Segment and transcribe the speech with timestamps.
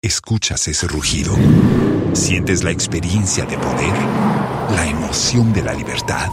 [0.00, 1.34] Escuchas ese rugido.
[2.12, 3.92] Sientes la experiencia de poder,
[4.70, 6.28] la emoción de la libertad.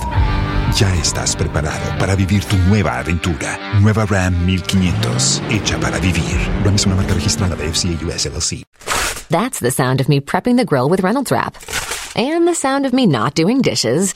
[0.75, 3.57] Ya estás preparado para vivir tu nueva aventura.
[3.81, 6.37] Nueva Ram 1500, hecha para vivir.
[6.63, 8.63] Ram es una marca registrada de FCA US LLC.
[9.31, 11.55] That's the sound of me prepping the grill with Reynolds Wrap.
[12.15, 14.13] And the sound of me not doing dishes.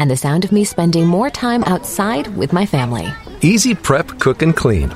[0.00, 3.06] And the sound of me spending more time outside with my family.
[3.40, 4.92] Easy prep, cook, and clean.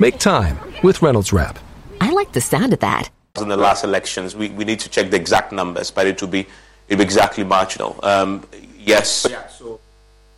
[0.00, 1.60] Make time with Reynolds Wrap.
[2.00, 3.08] I like the sound of that.
[3.38, 6.28] In the last elections, we, we need to check the exact numbers, but it will
[6.28, 6.46] be, it
[6.90, 7.98] will be exactly marginal.
[8.02, 8.44] Um,
[8.76, 9.24] yes.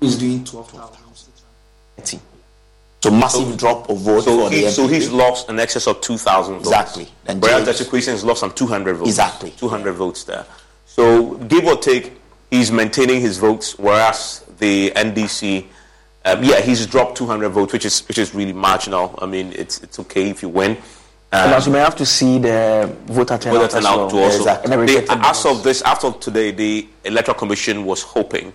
[0.00, 0.98] Who's doing 12,000?
[3.02, 6.00] So massive drop of votes So, for he, the so he's lost an excess of
[6.00, 6.68] 2,000 votes.
[6.68, 7.08] Exactly.
[7.26, 9.08] And Whereas James- has lost some 200 votes.
[9.10, 9.50] Exactly.
[9.56, 10.46] 200 votes there.
[10.86, 12.12] So give or take,
[12.50, 15.66] he's maintaining his votes, whereas the NDC,
[16.24, 19.18] um, yeah, he's dropped 200 votes, which is which is really marginal.
[19.20, 20.76] I mean, it's it's okay if you win.
[21.32, 24.10] And Um, also, may have to see the voter turnout, Voter as turnout well.
[24.10, 24.38] to also.
[24.38, 24.86] Exactly.
[24.86, 28.52] They- as of this, after today, the electoral commission was hoping,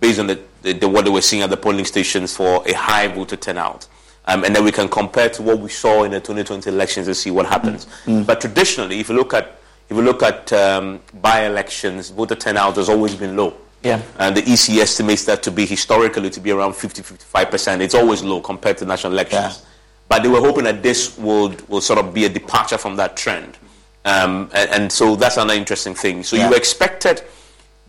[0.00, 2.72] based on the, the, the what they were seeing at the polling stations, for a
[2.72, 3.86] high voter turnout,
[4.26, 7.16] um, and then we can compare to what we saw in the 2020 elections and
[7.16, 7.86] see what happens.
[8.06, 9.56] But traditionally, if you look at
[9.88, 13.54] if you look at um, by-elections, voter turnout has always been low.
[13.82, 14.00] Yeah.
[14.20, 17.82] And the EC estimates that to be historically to be around 50, 55 percent.
[17.82, 19.60] It's always low compared to national elections.
[19.62, 19.66] Yeah.
[20.08, 23.16] But they were hoping that this would will sort of be a departure from that
[23.16, 23.58] trend.
[24.04, 26.22] Um, and, and so that's another interesting thing.
[26.22, 26.50] So Yeah.
[26.50, 27.22] you expected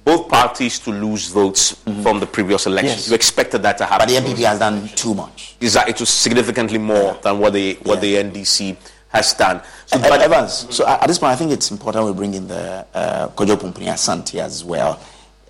[0.03, 3.01] both parties to lose votes from the previous elections.
[3.01, 3.09] Yes.
[3.09, 4.07] You expected that to happen.
[4.07, 5.56] But the NPP has done too much.
[5.59, 8.75] Is that it was significantly more than what the what the NDC
[9.09, 9.61] has done.
[9.85, 12.47] So, Uh, but Evans, so at this point, I think it's important we bring in
[12.47, 15.00] the uh, Kojo Pumpuni Asante as well.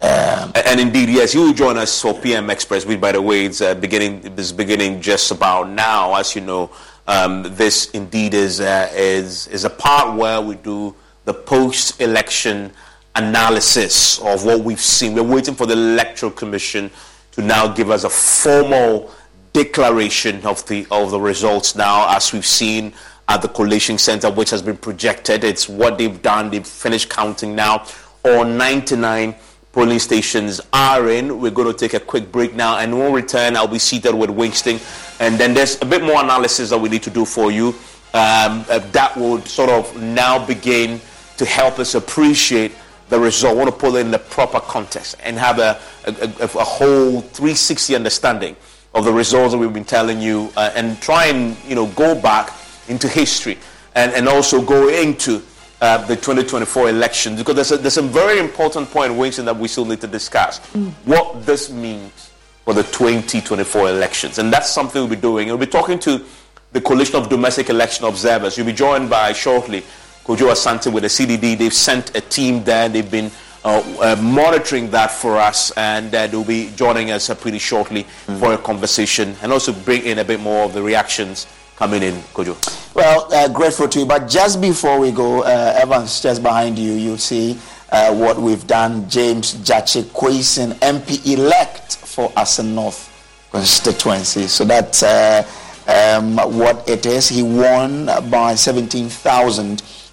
[0.01, 2.85] Um, And indeed, yes, you will join us for PM Express.
[2.85, 4.33] Which, by the way, it's uh, beginning.
[4.37, 6.15] Is beginning just about now.
[6.15, 6.71] As you know,
[7.07, 10.95] um, this indeed is uh, is is a part where we do
[11.25, 12.71] the post-election
[13.15, 15.13] analysis of what we've seen.
[15.13, 16.91] We're waiting for the Electoral Commission
[17.33, 19.11] to now give us a formal
[19.53, 21.75] declaration of the of the results.
[21.75, 22.93] Now, as we've seen
[23.27, 26.49] at the collation center, which has been projected, it's what they've done.
[26.49, 27.85] They've finished counting now.
[28.23, 29.35] All 99
[29.71, 31.39] polling stations are in.
[31.39, 34.13] We're going to take a quick break now, and when we return, I'll be seated
[34.13, 34.79] with Winston,
[35.19, 37.69] and then there's a bit more analysis that we need to do for you.
[38.13, 40.99] Um, uh, that would sort of now begin
[41.37, 42.73] to help us appreciate
[43.11, 43.53] the result.
[43.53, 46.63] I want to put it in the proper context and have a, a, a, a
[46.63, 48.55] whole 360 understanding
[48.95, 52.19] of the results that we've been telling you, uh, and try and you know go
[52.19, 52.51] back
[52.87, 53.57] into history
[53.95, 55.41] and, and also go into
[55.81, 59.67] uh, the 2024 elections because there's a, there's a very important point, Winston, that we
[59.67, 60.59] still need to discuss.
[61.05, 62.31] What this means
[62.63, 65.47] for the 2024 elections, and that's something we'll be doing.
[65.49, 66.23] We'll be talking to
[66.71, 68.57] the Coalition of Domestic Election Observers.
[68.57, 69.83] You'll be joined by shortly
[70.25, 71.57] Kojo Asante with the CDD.
[71.57, 72.87] They've sent a team there.
[72.89, 73.31] They've been
[73.63, 78.03] uh, uh, monitoring that for us, and uh, they'll be joining us uh, pretty shortly
[78.39, 82.13] for a conversation and also bring in a bit more of the reactions coming in,
[82.33, 82.55] Kojo.
[82.93, 84.05] Well, uh, grateful to you.
[84.05, 87.57] But just before we go, uh, Evans, just behind you, you'll see
[87.91, 89.09] uh, what we've done.
[89.09, 93.09] James Gyakye Quayson, MP elect for Assin North
[93.51, 94.47] constituency.
[94.47, 95.43] So that's uh,
[95.87, 97.29] um, what it is.
[97.29, 98.53] He won by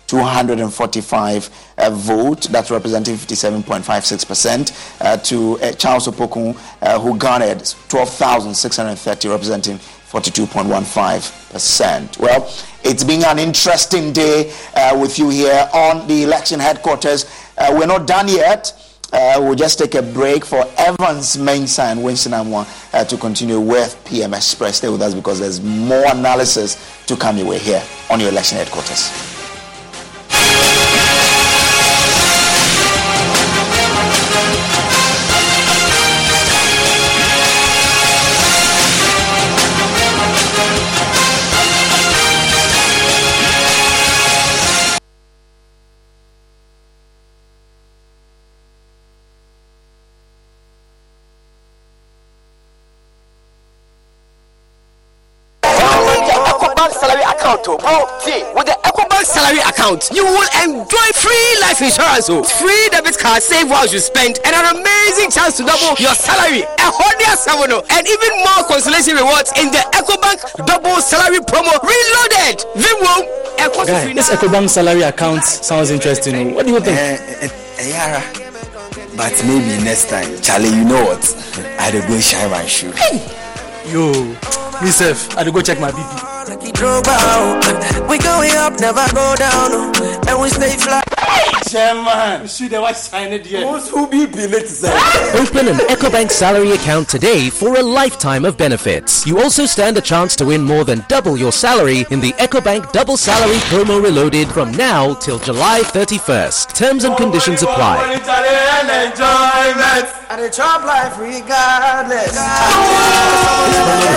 [0.08, 2.44] 17,245 uh, vote.
[2.44, 12.18] That's representing 57.56% uh, to uh, Charles Opoku, uh, who garnered 12,630, representing 42.15%.
[12.18, 12.50] Well,
[12.82, 17.26] it's been an interesting day uh, with you here on the election headquarters.
[17.58, 18.72] Uh, we're not done yet.
[19.12, 24.02] We'll just take a break for Evans Mensah and Winston Amoah uh, to continue with
[24.06, 24.78] PM Express.
[24.78, 28.56] Stay with us because there's more analysis to come your way here on your election
[28.58, 29.37] headquarters.
[59.88, 64.38] Account, you will enjoy free life insurance, oh, free debit card, save while you spend,
[64.44, 66.62] and an amazing chance to double your salary.
[66.62, 72.64] A Honda Savono, and even more consolation rewards in the EcoBank double salary promo reloaded.
[72.76, 76.54] Vimwo, Guy, this EcoBank salary account sounds interesting.
[76.54, 76.98] What do you think?
[76.98, 78.22] Uh, uh, Yara.
[79.16, 81.24] But maybe next time, Charlie, you know what?
[81.78, 82.92] I had to go shine my shoe.
[82.92, 83.18] Hey.
[83.92, 84.12] Yo,
[84.80, 86.37] myself, I had to go check my BP.
[86.48, 90.24] We going up, never go down, oh.
[90.28, 91.02] and we stay fly.
[91.68, 93.60] Chairman, you see the white sign it here.
[93.60, 99.26] Who be Open an EcoBank salary account today for a lifetime of benefits.
[99.26, 102.92] You also stand a chance to win more than double your salary in the EcoBank
[102.92, 106.72] Double Salary Promo Reloaded from now till July 31st.
[106.74, 107.98] Terms and conditions apply.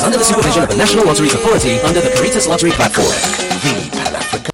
[0.03, 3.07] Under the supervision of the National Lotteries Authority under the Caritas luxury Platform.
[3.07, 4.51] The Pan Africa.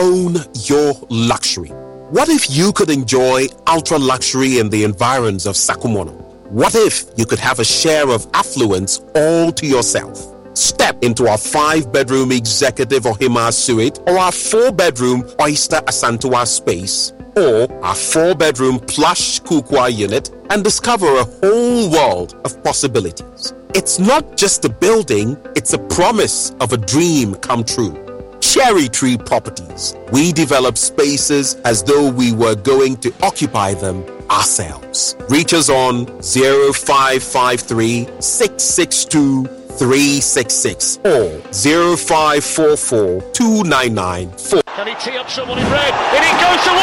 [0.00, 1.68] Own your luxury.
[2.08, 6.14] What if you could enjoy ultra luxury in the environs of Sakumono?
[6.48, 10.34] What if you could have a share of affluence all to yourself?
[10.56, 17.12] Step into our five bedroom executive Ohima suite or our four bedroom Oyster Asantua space
[17.36, 23.54] or our four bedroom plush Kukwa unit and discover a whole world of possibilities.
[23.74, 27.94] It's not just a building, it's a promise of a dream come true.
[28.40, 29.94] Cherry Tree Properties.
[30.12, 35.16] We develop spaces as though we were going to occupy them ourselves.
[35.28, 44.30] Reach us on 0553 662 366 or 0544 299
[44.74, 45.94] Can he tee up someone in red?
[45.94, 46.74] And he goes to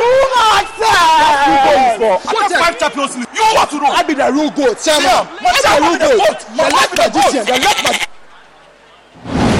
[0.00, 2.00] Do not say!
[2.32, 3.28] What five champions league?
[3.34, 3.92] You want to know?
[3.92, 5.28] I be the real goat, chairman.
[5.44, 6.40] I be the real goat.
[6.56, 8.08] The left magician, the left magician.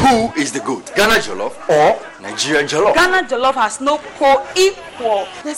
[0.08, 0.90] Who is the good?
[0.96, 2.94] Ghana Jollof or Nigerian Jollof?
[2.94, 5.28] Ghana Jollof has no co-equal.
[5.44, 5.54] The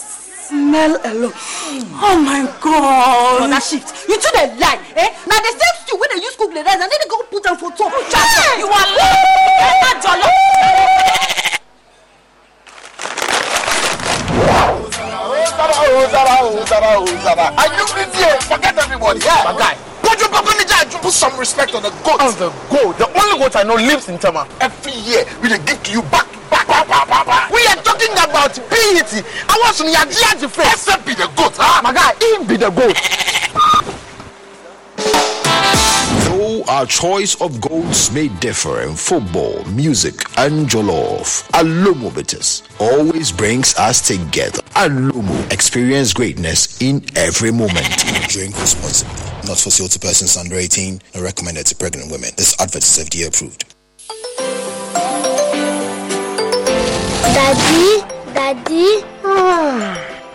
[0.50, 1.32] smell alone.
[2.02, 3.38] Oh my god.
[3.38, 3.94] For that shift.
[4.11, 4.82] You two dey lie.
[4.99, 5.08] Eh?
[5.31, 7.47] Now the same stew wey dey use cook the rice and then they go put
[7.47, 7.94] am for top.
[7.94, 8.58] Hey!
[8.58, 9.23] You are lying.
[9.62, 10.35] Ghana Jollof.
[16.41, 18.43] Are you idiot?
[18.43, 19.20] Forget everybody.
[19.20, 19.44] Yeah.
[19.44, 20.00] My guy.
[21.02, 22.20] Put your papa in the Put some respect on the goat.
[22.20, 22.99] On the goat.
[22.99, 24.47] The only goat I know lives in Tema.
[24.61, 26.26] Every year, we dey give to you back.
[27.50, 29.25] We are talking about PET.
[29.49, 30.73] I want some Yaji face.
[30.73, 31.82] Except be the goat, huh?
[31.82, 32.97] My guy, he be the goat.
[36.25, 43.32] Though our choice of goals may differ in football, music, and jollof, Alomo Bitters always
[43.32, 44.62] brings us together.
[44.75, 47.87] Alomo, experience greatness in every moment.
[48.29, 49.30] Drink responsibly.
[49.50, 52.31] Not for sale to persons under 18 and recommended to pregnant women.
[52.37, 53.64] This advert is FDA approved.
[57.35, 57.99] Daddy,
[58.32, 59.02] Daddy,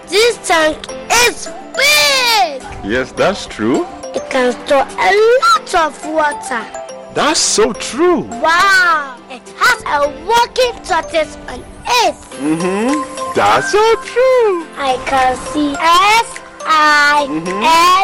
[0.09, 0.91] this tank
[1.23, 1.47] is
[1.79, 2.61] big.
[2.83, 3.87] Yes, that's true.
[4.13, 7.13] It can store a lot of water.
[7.13, 8.23] That's so true.
[8.23, 9.17] Wow!
[9.29, 12.15] It has a working tortoise on it.
[12.35, 13.33] Mm-hmm.
[13.33, 14.67] That's so true.
[14.75, 17.27] I can see S I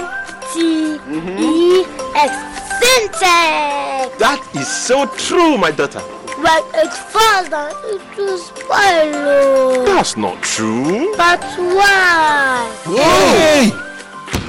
[0.05, 0.20] N
[0.53, 0.95] T
[1.39, 2.33] E X
[2.79, 4.17] Syntex.
[4.19, 5.99] That is so true, my daughter.
[5.99, 8.69] When it's falls down, it will spoil.
[8.73, 9.85] oh.
[9.85, 11.13] That's not true.
[11.15, 12.71] But why?
[12.85, 13.90] Hey!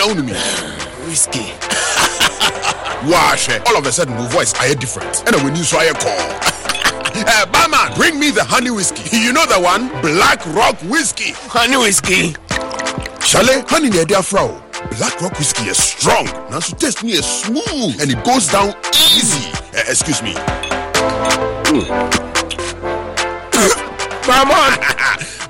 [0.00, 0.32] Na wonom
[1.06, 1.52] Whiskey.
[3.04, 6.46] wahwɛ all of a sudden wo voice ayɛ different ɛna w'ani nso ayɛ kɔɔ
[7.12, 9.18] Uh, barman, bring me the honey whiskey.
[9.18, 9.88] You know the one?
[10.00, 11.32] Black Rock Whiskey.
[11.50, 12.36] Honey whiskey.
[13.20, 14.62] Shale, honey near their fro.
[14.96, 16.26] Black Rock Whiskey is strong.
[16.50, 18.74] Now so taste me is smooth and it goes down
[19.10, 19.50] easy.
[19.74, 20.34] Uh, excuse me.
[24.26, 24.78] Barman!
[24.78, 25.26] barman!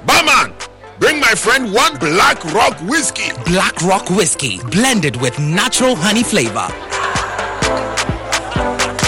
[1.00, 3.32] Bring my friend one Black Rock Whiskey.
[3.46, 6.68] Black Rock Whiskey, blended with natural honey flavor.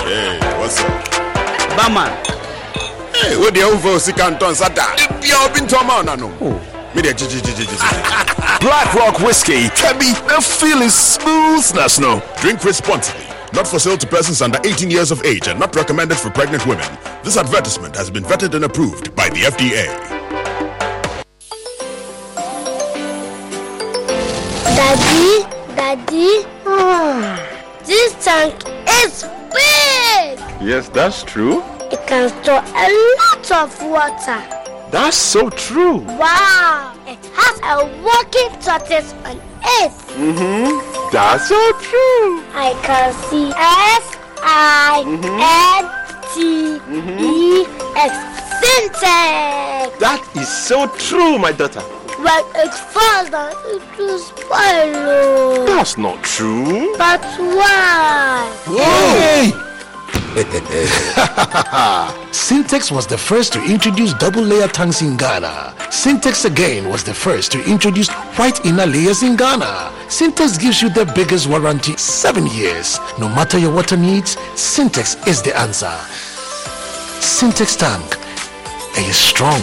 [0.00, 0.88] Hey, what's up?
[1.76, 2.08] Barman.
[3.12, 4.94] Hey, what the hell for Sikanton Sata?
[5.20, 6.34] If you have been to a man, no.
[6.40, 6.54] Oh.
[6.96, 7.12] Me there,
[8.60, 12.22] Black Rock Whiskey can be the feeling smoothness, no.
[12.40, 13.26] Drink responsibly.
[13.52, 16.66] Not for sale to persons under 18 years of age and not recommended for pregnant
[16.66, 16.88] women.
[17.22, 20.21] This advertisement has been vetted and approved by the FDA.
[24.76, 25.44] Daddy,
[25.76, 27.38] Daddy, ah,
[27.84, 28.54] this tank
[29.04, 30.38] is big.
[30.60, 31.62] Yes, that's true.
[31.92, 32.88] It can store a
[33.20, 34.40] lot of water.
[34.90, 35.98] That's so true.
[35.98, 39.92] Wow, it has a working tortoise on it.
[40.16, 41.10] Mm-hmm.
[41.12, 42.42] That's so true.
[42.54, 45.40] I can see S I mm-hmm.
[45.68, 45.84] N
[46.32, 47.96] T E mm-hmm.
[47.96, 48.14] X
[48.60, 49.98] Syntex.
[49.98, 51.82] That is so true, my daughter.
[52.22, 54.54] When it falls down, it will spoil.
[54.54, 55.64] oh.
[55.66, 56.94] That's not true.
[56.96, 58.48] But why?
[58.66, 59.52] Hey!
[62.32, 65.74] Syntex was the first to introduce double layer tanks in Ghana.
[65.90, 69.90] Syntex again was the first to introduce white inner layers in Ghana.
[70.08, 72.98] Syntex gives you the biggest warranty, seven years.
[73.18, 75.92] No matter your water needs, Syntex is the answer.
[77.20, 78.16] Syntex tank.
[78.96, 79.60] Are you strong?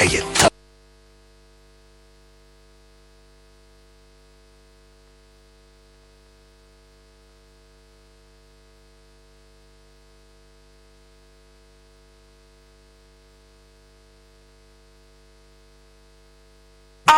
[0.00, 0.51] Are you tough?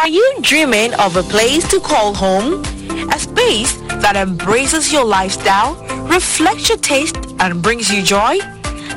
[0.04, 2.62] Are you dreaming of a place to call home?
[3.10, 8.36] A space that embraces your lifestyle, reflects your taste, and brings you joy?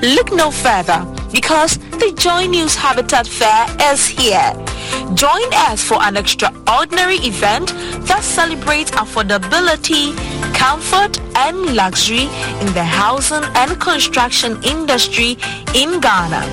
[0.02, 4.52] Look no further because the Joy News Habitat Fair is here.
[5.14, 7.70] Join us for an extraordinary event
[8.06, 10.14] that celebrates affordability,
[10.54, 12.28] comfort, and luxury
[12.60, 15.38] in the housing and construction industry
[15.74, 16.44] in Ghana.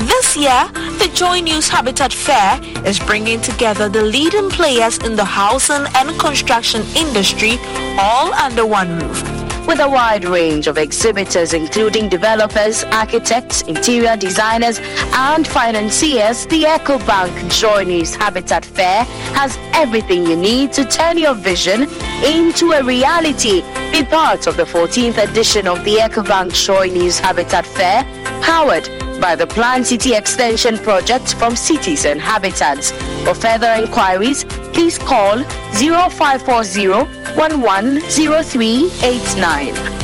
[0.00, 0.66] This year,
[0.98, 6.18] the Joy News Habitat Fair is bringing together the leading players in the housing and
[6.18, 7.58] construction industry
[7.98, 9.22] all under one roof.
[9.66, 14.78] With a wide range of exhibitors including developers, architects, interior designers,
[15.12, 19.04] and financiers, the EcoBank Joy News Habitat Fair
[19.34, 21.82] has everything you need to turn your vision
[22.24, 23.60] into a reality.
[23.92, 28.02] Be part of the 14th edition of the EcoBank Joy News Habitat Fair,
[28.40, 28.88] powered
[29.20, 32.90] by the planned city extension project from cities and habitants.
[33.24, 36.88] For further inquiries, please call 0540
[37.36, 40.00] 110389.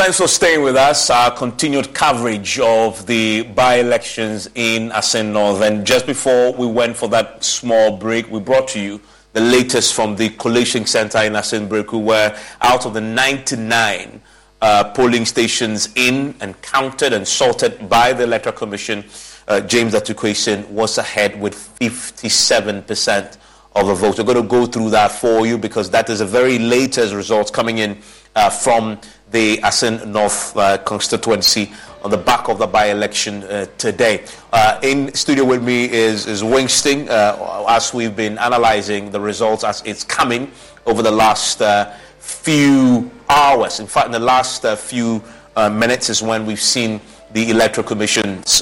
[0.00, 1.10] Thanks for staying with us.
[1.10, 5.60] Our continued coverage of the by-elections in Assin North.
[5.60, 8.98] And just before we went for that small break, we brought to you
[9.34, 14.22] the latest from the collation center in Asin Breku, where out of the 99
[14.62, 19.04] uh, polling stations in and counted and sorted by the Electoral Commission,
[19.48, 23.36] uh, James Gyakye Quayson was ahead with 57%
[23.76, 24.16] of the vote.
[24.16, 27.50] We're going to go through that for you because that is the very latest results
[27.50, 28.00] coming in
[28.34, 28.98] uh, from
[29.30, 34.24] the Assin North uh, constituency on the back of the by-election uh, today.
[34.52, 39.64] Uh, in studio with me is, is Winston uh, as we've been analyzing the results
[39.64, 40.50] as it's coming
[40.86, 43.80] over the last uh, few hours.
[43.80, 45.22] In fact, in the last few
[45.56, 47.00] minutes is when we've seen
[47.32, 48.60] the Electoral Commission's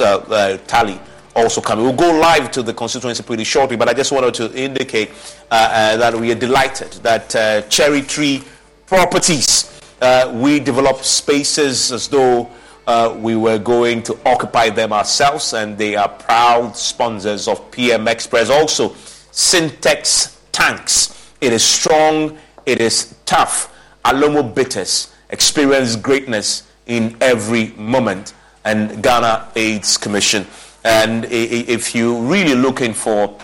[0.66, 1.00] tally
[1.38, 1.84] also coming.
[1.84, 5.10] We'll go live to the constituency pretty shortly, but I just wanted to indicate
[5.50, 8.42] uh, uh, that we are delighted that uh, Cherry Tree
[8.86, 12.48] Properties, uh, we develop spaces as though
[12.86, 18.08] uh, we were going to occupy them ourselves, and they are proud sponsors of PM
[18.08, 18.48] Express.
[18.50, 18.90] Also,
[19.30, 21.32] Syntex Tanks.
[21.40, 23.74] It is strong, it is tough.
[24.04, 28.32] Alomo Bitters experience greatness in every moment,
[28.64, 30.46] and Ghana AIDS Commission.
[30.84, 33.38] And if you're really looking for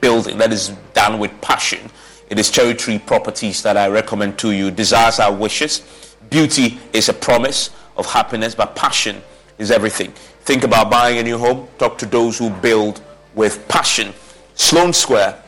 [0.00, 1.90] building that is done with passion,
[2.34, 4.72] it is Cherry Tree Properties that I recommend to you.
[4.72, 6.16] Desires are wishes.
[6.30, 9.22] Beauty is a promise of happiness, but passion
[9.56, 10.10] is everything.
[10.40, 11.68] Think about buying a new home.
[11.78, 13.00] Talk to those who build
[13.36, 14.12] with passion.
[14.56, 15.40] Sloane Square,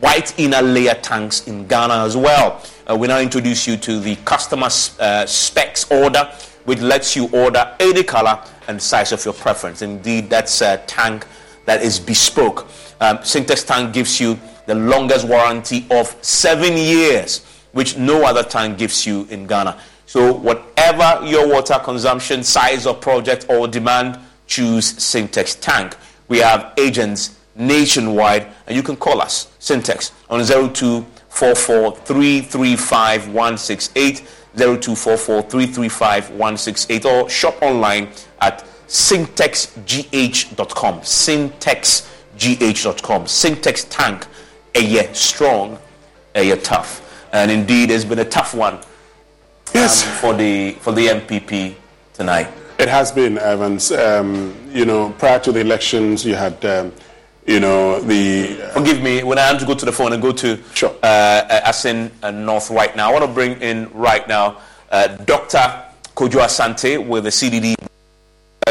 [0.00, 2.62] white inner layer tanks in Ghana as well.
[2.88, 4.68] Uh, we now introduce you to the customer
[5.00, 6.30] uh, specs order,
[6.66, 9.80] which lets you order any color and size of your preference.
[9.80, 11.26] Indeed, that's a tank
[11.64, 12.68] that is bespoke.
[13.00, 18.76] Um, Syntex tank gives you the longest warranty of seven years, which no other tank
[18.76, 19.80] gives you in Ghana.
[20.10, 24.18] So, whatever your water consumption, size of project, or demand,
[24.48, 25.96] choose Syntex Tank.
[26.26, 34.18] We have agents nationwide, and you can call us, Syntex, on 0244 335 168,
[34.56, 38.08] 0244 335 168, or shop online
[38.40, 41.00] at syntexgh.com.
[41.02, 43.24] Syntexgh.com.
[43.26, 44.26] Syntex Tank
[44.74, 45.78] a year strong,
[46.34, 47.28] a year tough.
[47.32, 48.80] And indeed, it's been a tough one
[49.74, 50.06] yes.
[50.06, 51.74] Um, for, the, for the NPP
[52.12, 52.48] tonight.
[52.78, 53.92] It has been, Evans.
[53.92, 56.92] Um, you know, prior to the elections, you had, um,
[57.46, 58.62] you know, the.
[58.62, 60.94] Uh, Forgive me, when I have to go to the phone and go to sure.
[61.02, 64.58] uh, Assin uh, North right now, I want to bring in right now
[64.90, 65.58] uh, Dr.
[66.14, 67.74] Kojo Asante with the CDD,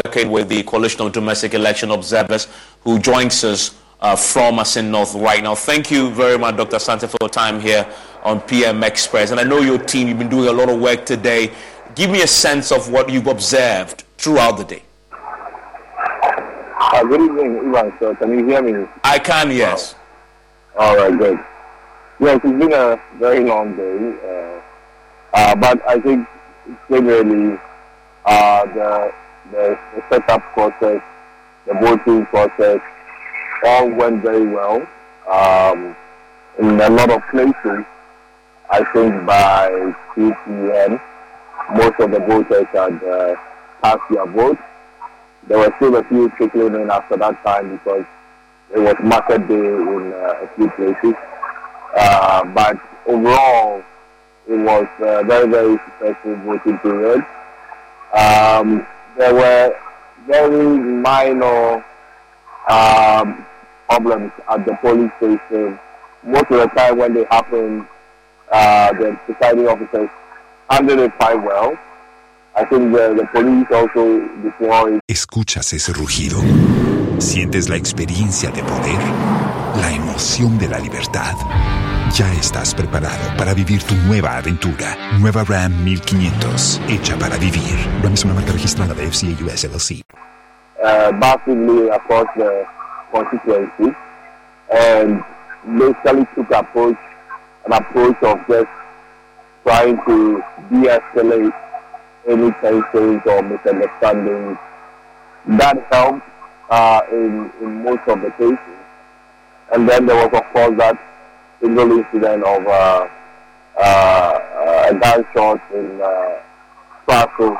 [0.04, 2.48] working with the Coalition of Domestic Election Observers,
[2.82, 5.54] who joins us uh, from Assin North right now.
[5.54, 6.78] Thank you very much, Dr.
[6.78, 7.86] Santa, for your time here
[8.22, 9.30] on PM Express.
[9.30, 11.52] And I know your team, you've been doing a lot of work today.
[11.94, 14.82] Give me a sense of what you've observed throughout the day.
[15.12, 18.14] Uh, good evening, Ivan, sir.
[18.16, 18.88] Can you hear me?
[19.04, 19.94] I can, yes.
[20.76, 20.84] Oh.
[20.84, 21.38] All right, good.
[22.20, 26.26] Yes, it's been a very long day, uh, uh, but I think
[26.90, 27.58] generally
[28.26, 29.12] uh, the,
[29.52, 31.02] the, the setup process,
[31.66, 32.80] the voting process,
[33.64, 34.86] all went very well.
[35.28, 35.96] Um,
[36.58, 37.84] in a lot of places,
[38.70, 41.00] I think by 2 p.m.,
[41.74, 43.36] most of the voters had uh,
[43.82, 44.58] cast their vote.
[45.48, 48.04] There were still a few trickling in after that time because
[48.74, 51.14] it was market day in uh, a few places.
[51.96, 53.82] Uh, but overall,
[54.48, 57.24] it was a very, very successful voting period.
[58.12, 59.76] Um, there were
[60.26, 61.84] very minor
[62.68, 63.46] um,
[63.90, 65.78] problems at the police station.
[66.22, 67.86] Most of the time when they happen,
[68.52, 70.10] uh, the presiding officers
[70.70, 71.76] handle it quite well.
[72.56, 75.00] I think the, the police also deploy.
[75.08, 76.40] ¿Escuchas ese rugido?
[77.18, 79.50] ¿Sientes la experiencia de poder?
[79.76, 81.34] la emoción de la libertad.
[82.12, 84.96] Ya estás preparado para vivir tu nueva aventura.
[85.18, 87.76] Nueva Ram 1500, hecha para vivir.
[88.02, 90.02] Ram es una marca registrada de FCA US LLC.
[90.82, 91.12] Uh,
[91.92, 92.66] across the
[93.10, 93.94] constituency
[94.72, 95.22] and
[95.78, 96.96] basically took approach,
[97.66, 98.68] an approach of just
[99.64, 101.54] trying to de-escalate
[102.28, 104.58] any tensions or misunderstandings.
[105.46, 106.26] That helped
[106.70, 108.58] uh, in, in most of the cases.
[109.72, 110.98] And then there was, of course, that
[111.60, 113.08] single incident of uh,
[113.80, 116.40] uh, a gunshot in uh,
[117.06, 117.56] Praso,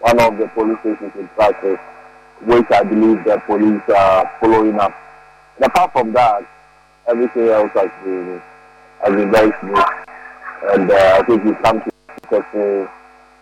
[0.00, 1.78] one of the police stations in Praso,
[2.44, 4.94] which I believe the police are following up.
[5.56, 6.46] And apart from that,
[7.06, 8.42] everything else has been,
[9.02, 9.84] has been very smooth.
[10.72, 12.88] And uh, I think we come to a successful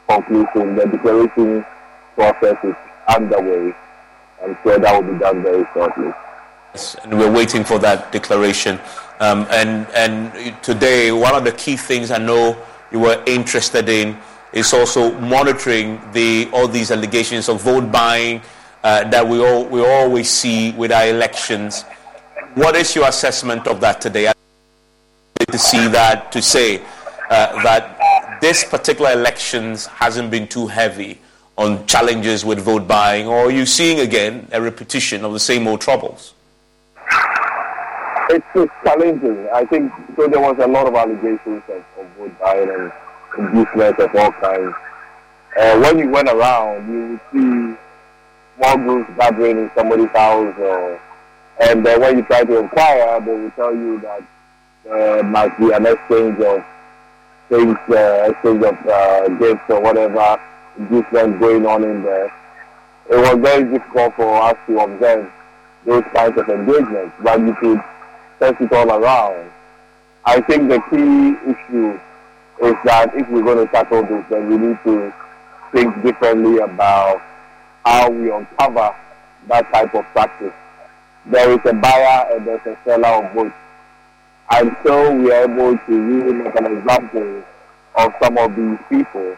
[0.09, 0.77] conclusion.
[0.77, 1.67] The declaration
[2.15, 2.75] process is
[3.09, 3.75] underway.
[4.43, 6.13] I'm sure that will be done very shortly.
[6.75, 8.81] Yes, and we're waiting for that declaration.
[9.21, 12.57] Um, and and today, one of the key things I know
[12.91, 14.17] you were interested in
[14.53, 18.43] is also monitoring the all these allegations of vote buying
[18.85, 21.83] uh, that we all we always see with our elections.
[22.55, 24.31] What is your assessment of that today?
[25.51, 26.83] To see that to say
[27.31, 31.19] uh, that this particular elections hasn't been too heavy
[31.57, 35.67] on challenges with vote buying, or are you seeing again a repetition of the same
[35.67, 36.35] old troubles?
[38.31, 39.49] It's, it's challenging.
[39.53, 40.29] I think so.
[40.29, 42.93] There was a lot of allegations of, of vote buying and
[43.39, 44.75] inducement of all kinds.
[45.57, 47.84] Uh, when you went around, you would see
[48.57, 51.01] small groups gathering in somebody's house, or,
[51.63, 54.23] and uh, when you try to inquire, they will tell you that
[54.85, 56.65] there must be an exchange of
[57.49, 60.41] things, uh, exchange of uh, gifts or whatever
[60.91, 62.33] different going on in there.
[63.11, 65.31] It was very difficult for us to observe
[65.85, 67.83] those kinds of engagements, but you could
[68.39, 69.51] sense it all around.
[70.25, 72.01] I think the key issue
[72.63, 75.13] is that if we're going to tackle this, then we need to
[75.73, 77.21] think differently about
[77.85, 78.95] how we uncover
[79.49, 80.53] that type of practice.
[81.27, 83.53] There is a buyer and there's a seller of both.
[84.51, 87.43] Until we are able to really make an example
[87.97, 89.37] of some of these people,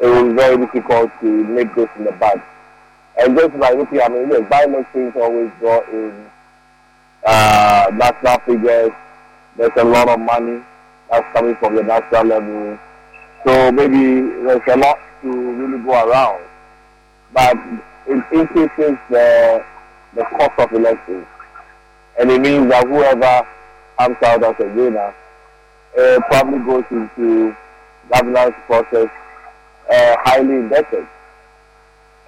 [0.00, 2.40] it was very difficult to make this in the bud.
[3.18, 6.30] And just like looking, I mean, yes, by-elections always brought in
[7.26, 8.92] uh, national figures.
[9.56, 10.62] There's a lot of money
[11.10, 12.78] that's coming from the national level.
[13.44, 16.44] So maybe there's a lot to really go around.
[17.32, 17.56] But
[18.06, 19.64] it increases the,
[20.14, 21.26] the cost of elections.
[22.18, 23.46] And it means that whoever
[23.98, 25.14] comes out as a winner
[25.98, 27.56] uh, probably goes into
[28.12, 29.08] governance process
[29.90, 31.06] uh, highly indebted.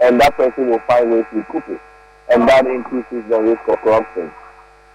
[0.03, 1.81] And that person will find ways to recoup it.
[2.33, 4.31] And that increases the risk of corruption.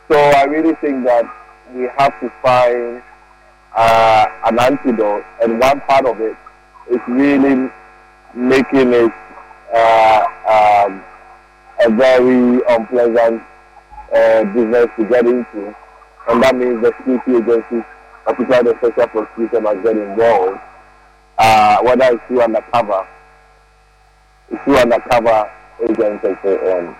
[0.07, 1.25] So I really think that
[1.73, 3.01] we have to find
[3.75, 5.25] uh, an antidote.
[5.41, 6.35] And one part of it
[6.89, 7.69] is really
[8.33, 9.11] making it
[9.73, 11.03] um,
[11.83, 13.43] a very unpleasant
[14.13, 15.75] uh, business to get into.
[16.29, 17.83] And that means the security agencies,
[18.25, 20.59] particularly the special prosecutor, must get involved
[21.37, 23.07] uh, whether it's through undercover,
[24.49, 25.51] it's through undercover
[25.83, 26.95] agents and so on.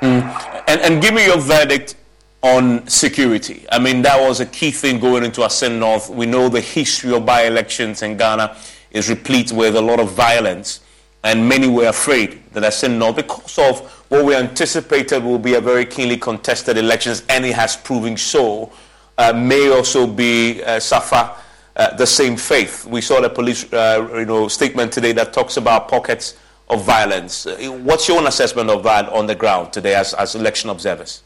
[0.00, 0.62] Mm.
[0.66, 1.94] And, and give me your verdict
[2.42, 3.66] on security.
[3.70, 6.08] I mean, that was a key thing going into Assin North.
[6.08, 8.56] We know the history of by-elections in Ghana
[8.90, 10.80] is replete with a lot of violence,
[11.22, 15.60] and many were afraid that Assin North, because of what we anticipated will be a
[15.60, 18.72] very keenly contested elections, and it has proven so,
[19.18, 21.30] uh, may also be uh, suffer
[21.76, 22.86] uh, the same faith.
[22.86, 26.36] We saw the police uh, you know, statement today that talks about pockets
[26.68, 27.46] of violence.
[27.46, 31.22] Uh, what's your own assessment of that on the ground today as, as election observers?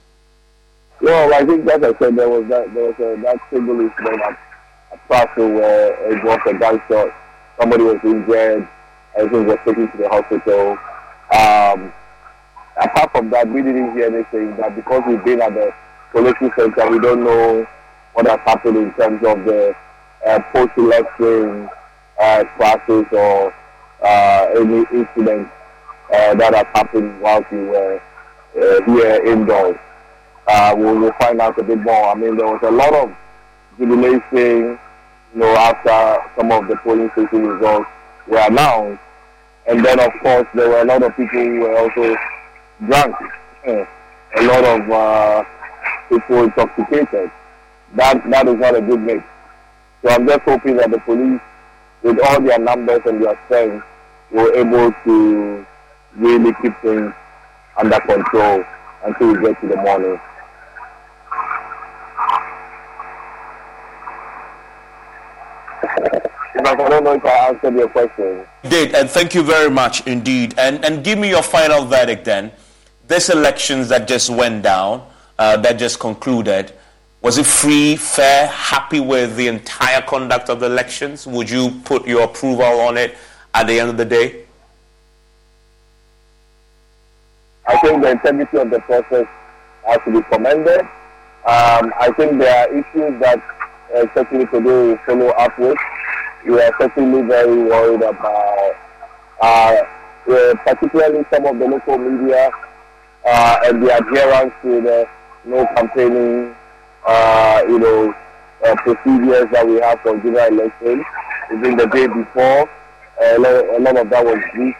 [1.01, 4.21] Well, I think, as I said, there was that, there was a, that single incident
[4.23, 7.15] at, at where it was a gunshot.
[7.59, 8.69] Somebody was injured.
[9.17, 10.73] Everything was taken to the hospital.
[11.33, 11.93] Um,
[12.77, 14.57] apart from that, we didn't hear anything.
[14.57, 15.73] That because we've been at the
[16.13, 17.67] collation center, we don't know
[18.15, 19.75] what has happened in terms of the
[20.27, 21.69] uh, post-election
[22.21, 22.45] uh,
[23.13, 23.55] or
[24.03, 25.51] uh, any incidents
[26.13, 28.01] uh, that have happened while we were
[28.57, 29.79] uh, here indoors.
[30.47, 32.09] Uh, we'll, we'll find out a bit more.
[32.09, 33.15] I mean, there was a lot of
[33.79, 34.79] jubilation,
[35.35, 37.91] you know, after some of the polling station results
[38.29, 39.03] were announced.
[39.67, 42.17] And then, of course, there were a lot of people who were also
[42.87, 43.17] drunk.
[43.67, 45.45] a lot of uh,
[46.09, 47.31] people intoxicated.
[47.95, 49.25] That, that is not a good mix.
[50.03, 51.41] So I'm just hoping that the police,
[52.03, 53.85] with all their numbers and their strength,
[54.31, 55.67] were able to
[56.17, 57.13] really keep things
[57.77, 58.65] under control
[59.05, 60.21] until we get to the morning.
[65.97, 68.47] I don't know if I answered your question.
[68.69, 70.55] Did and thank you very much indeed.
[70.59, 72.53] And and give me your final verdict then.
[73.07, 75.07] This elections that just went down,
[75.39, 76.73] uh, that just concluded,
[77.21, 81.27] was it free, fair, happy with the entire conduct of the elections?
[81.27, 83.17] Would you put your approval on it
[83.53, 84.45] at the end of the day?
[87.67, 89.27] I think the integrity of the process
[89.87, 90.81] has to be commended.
[90.81, 93.43] Um, I think there are issues that
[93.95, 95.79] uh, certainly today will follow up with.
[96.47, 98.75] We are certainly very worried about,
[99.41, 99.83] uh,
[100.29, 102.51] uh, particularly some of the local media
[103.27, 105.09] uh, and the adherence to the
[105.45, 106.55] no campaigning,
[107.07, 108.15] uh, you know,
[108.65, 111.05] uh, procedures that we have for general elections.
[111.53, 112.69] Even the day before,
[113.23, 114.77] a lot, a lot of that was weak,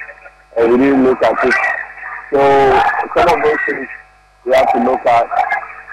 [0.57, 1.55] and we didn't look at it.
[2.33, 2.41] So
[3.17, 3.89] some of those things
[4.45, 5.29] we have to look at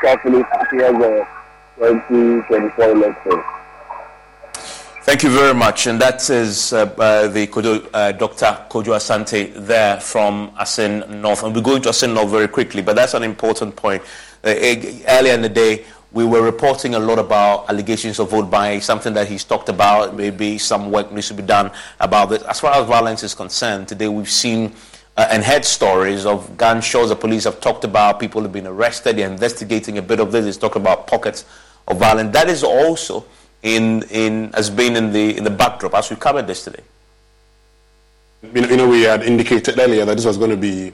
[0.02, 1.28] carefully towards the
[1.82, 3.44] 2024 election.
[5.04, 5.88] Thank you very much.
[5.88, 8.46] And that is uh, uh, the uh, Dr.
[8.70, 11.42] Kojo Asante there from Assin North.
[11.44, 14.04] And we're going to Assin North very quickly, but that's an important point.
[14.44, 14.50] Uh,
[15.08, 19.14] earlier in the day, we were reporting a lot about allegations of vote buying, something
[19.16, 20.16] that he's talked about.
[20.16, 22.44] Maybe some work needs to be done about this.
[22.44, 24.74] As far as violence is concerned, today we've seen
[25.18, 27.10] uh, and heard stories of gunshots.
[27.10, 29.18] The police have talked about people have been arrested.
[29.18, 30.46] They're investigating a bit of this.
[30.46, 31.46] It's talking about pockets
[31.88, 32.34] of violence.
[32.34, 33.26] That is also
[33.64, 36.84] in, in, has been in the, in the backdrop as we covered this today.
[38.54, 40.94] You know, we had indicated earlier that this was going to be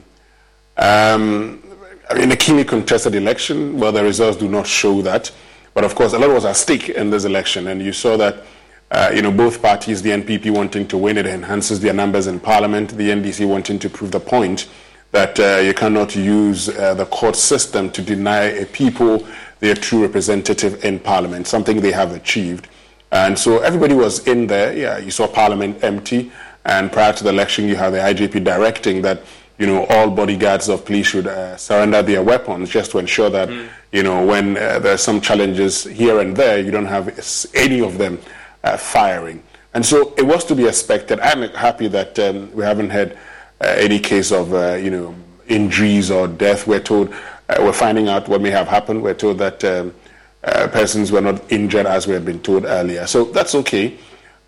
[0.76, 1.62] um,
[2.10, 3.78] I mean, a keenly contested election.
[3.78, 5.30] Well, the results do not show that.
[5.74, 8.44] But of course, a lot was at stake in this election, and you saw that.
[8.90, 12.40] Uh, you know, both parties, the NPP wanting to win, it enhances their numbers in
[12.40, 12.88] parliament.
[12.96, 14.66] The NDC wanting to prove the point
[15.10, 19.26] that uh, you cannot use uh, the court system to deny a people
[19.60, 22.68] their true representative in parliament, something they have achieved.
[23.10, 24.76] And so everybody was in there.
[24.76, 26.30] Yeah, you saw parliament empty.
[26.64, 29.22] And prior to the election, you had the IGP directing that
[29.58, 33.48] you know, all bodyguards of police should uh, surrender their weapons just to ensure that,
[33.48, 33.68] mm.
[33.90, 37.08] you know, when uh, there are some challenges here and there, you don't have
[37.54, 38.20] any of them
[38.62, 39.42] uh, firing.
[39.74, 41.18] And so it was to be expected.
[41.20, 43.18] I'm happy that um, we haven't had
[43.60, 45.14] uh, any case of, uh, you know,
[45.48, 46.66] injuries or death.
[46.66, 47.12] We're told,
[47.58, 49.02] we're finding out what may have happened.
[49.02, 49.94] We're told that um,
[50.42, 53.06] persons were not injured as we had been told earlier.
[53.06, 53.96] So that's okay.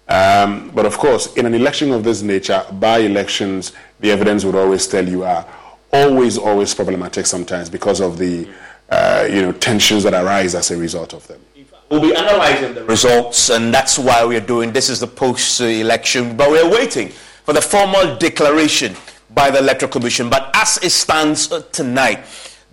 [0.08, 4.56] Um, but of course, in an election of this nature, by elections, the evidence would
[4.56, 5.46] always tell you are
[5.92, 8.48] always, always problematic sometimes because of the
[8.90, 11.40] uh, you know tensions that arise as a result of them.
[11.90, 14.88] We'll be analyzing the results, and that's why we're doing this.
[14.88, 18.94] Is the post-election, but we're waiting for the formal declaration
[19.30, 20.28] by the Electoral Commission.
[20.28, 22.20] But as it stands uh, tonight,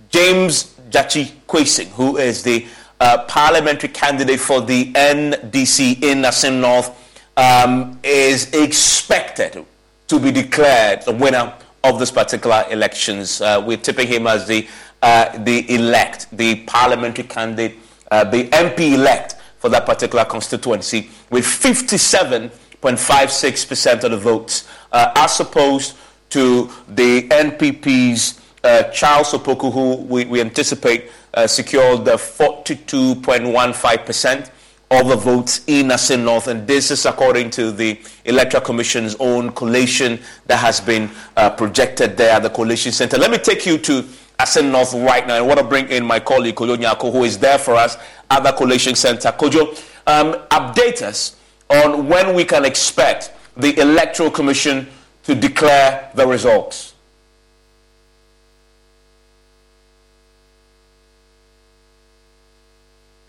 [0.09, 2.67] James Gyakye Quayson, who is the
[2.99, 6.91] uh, parliamentary candidate for the NDC in Assin North
[7.37, 9.65] um, is expected
[10.07, 13.41] to be declared the winner of this particular elections.
[13.41, 14.67] Uh, we're tipping him as the
[15.01, 17.77] uh, the elect, the parliamentary candidate,
[18.09, 25.39] uh, the MP elect for that particular constituency, with 57.56% of the votes, uh, as
[25.39, 25.95] opposed
[26.29, 34.49] to the NPP's Charles Opoku, who we, we anticipate uh, secured the 42.15%
[34.89, 39.51] of the votes in Assin North, and this is according to the Electoral Commission's own
[39.51, 43.17] collation that has been uh, projected there at the Collation Center.
[43.17, 44.05] Let me take you to
[44.39, 45.35] Assin North right now.
[45.35, 47.97] I want to bring in my colleague Kojo Nyarko, who is there for us
[48.31, 49.29] at the Collation Center.
[49.31, 49.75] Kojo,
[50.07, 51.35] um, update us
[51.69, 54.87] on when we can expect the Electoral Commission
[55.23, 56.93] to declare the results.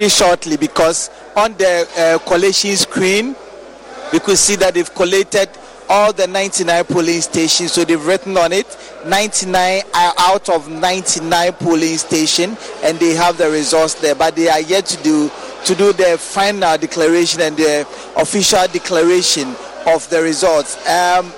[0.06, 3.34] Shortly because on the uh, collation screen
[4.12, 5.48] we could see that they've collated
[5.88, 7.72] all the 99 polling stations.
[7.72, 8.66] So they've written on it
[9.06, 14.14] 99 out of 99 polling station and they have the results there.
[14.14, 15.30] But they are yet to do
[15.64, 17.80] to do the final declaration and the
[18.16, 19.48] official declaration
[19.86, 20.76] of the results.
[20.86, 21.32] Um,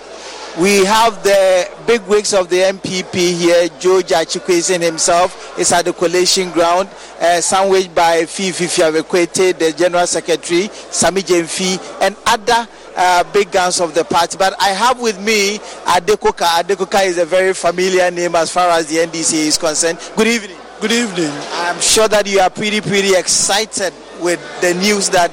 [0.58, 3.68] we have the big wigs of the NPP here.
[3.78, 6.88] Joe Quayson himself is at the collation ground,
[7.20, 13.50] uh, sandwiched by Fifi Fiavi Kwetey, the General Secretary, Sammy Gyamfi, and other uh, big
[13.52, 14.36] guns of the party.
[14.36, 15.60] But I have with me
[15.94, 16.44] Ade Coker.
[16.44, 19.98] Adekoka is a very familiar name as far as the NDC is concerned.
[20.16, 20.56] Good evening.
[20.80, 21.30] Good evening.
[21.52, 25.30] I'm sure that you are pretty, pretty excited with the news that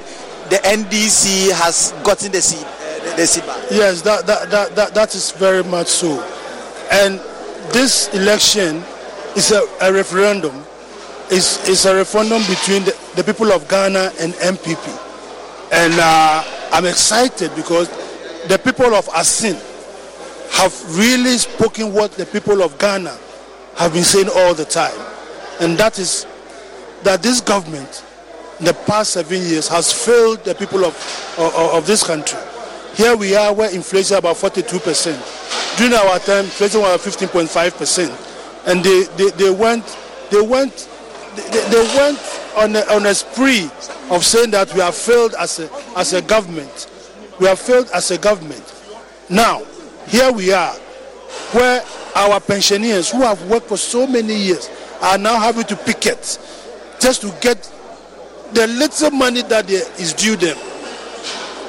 [0.50, 2.66] the NDC has gotten the seat.
[3.70, 6.22] Yes, that, that, that, that, that is very much so.
[6.90, 7.18] And
[7.72, 8.82] this election
[9.36, 10.64] is a, a referendum.
[11.30, 15.04] It's, it's a referendum between the, the people of Ghana and NPP.
[15.72, 16.42] And uh,
[16.72, 17.88] I'm excited because
[18.48, 19.56] the people of Assin
[20.52, 23.16] have really spoken what the people of Ghana
[23.76, 24.98] have been saying all the time.
[25.60, 26.26] And that is
[27.02, 28.04] that this government
[28.58, 30.94] in the past seven years has failed the people of,
[31.38, 32.38] of, of this country.
[32.98, 35.78] Here we are where inflation about 42%.
[35.78, 38.66] During our time, inflation was 15.5%.
[38.66, 39.96] And they, they, they went,
[40.32, 40.88] they went,
[41.36, 42.18] they, they went
[42.56, 43.70] on a, on a spree
[44.10, 46.90] of saying that we have failed as a, as a government.
[47.38, 48.64] We have failed as a government.
[49.30, 49.62] Now,
[50.08, 50.74] here we are,
[51.52, 51.84] where
[52.16, 54.68] our pensioners who have worked for so many years
[55.02, 56.36] are now having to picket
[56.98, 57.62] just to get
[58.54, 60.58] the little money that is due them.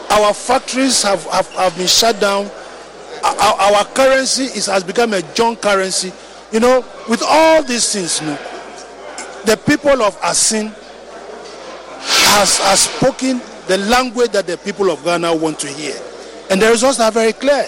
[0.09, 2.49] Our factories have, have, have been shut down.
[3.23, 6.11] Our, our currency is, has become a junk currency.
[6.51, 8.37] You know, with all these things, you know,
[9.45, 10.73] the people of Assin
[11.99, 15.95] has, has spoken the language that the people of Ghana want to hear.
[16.49, 17.67] And the results are very clear.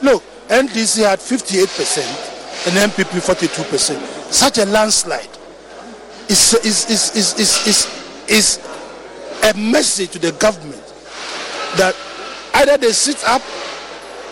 [0.00, 4.32] Look, NDC had 58% and NPP 42%.
[4.32, 5.28] Such a landslide
[6.28, 8.58] is, is, is, is, is, is, is
[9.44, 10.81] a message to the government
[11.76, 11.94] that
[12.54, 13.42] either they sit up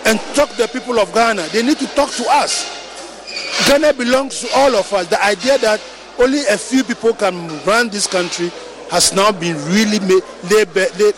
[0.06, 2.78] and talk to the people of Ghana, they need to talk to us.
[3.68, 5.06] Ghana belongs to all of us.
[5.08, 5.80] The idea that
[6.18, 8.50] only a few people can run this country
[8.90, 10.74] has now been really made, laid,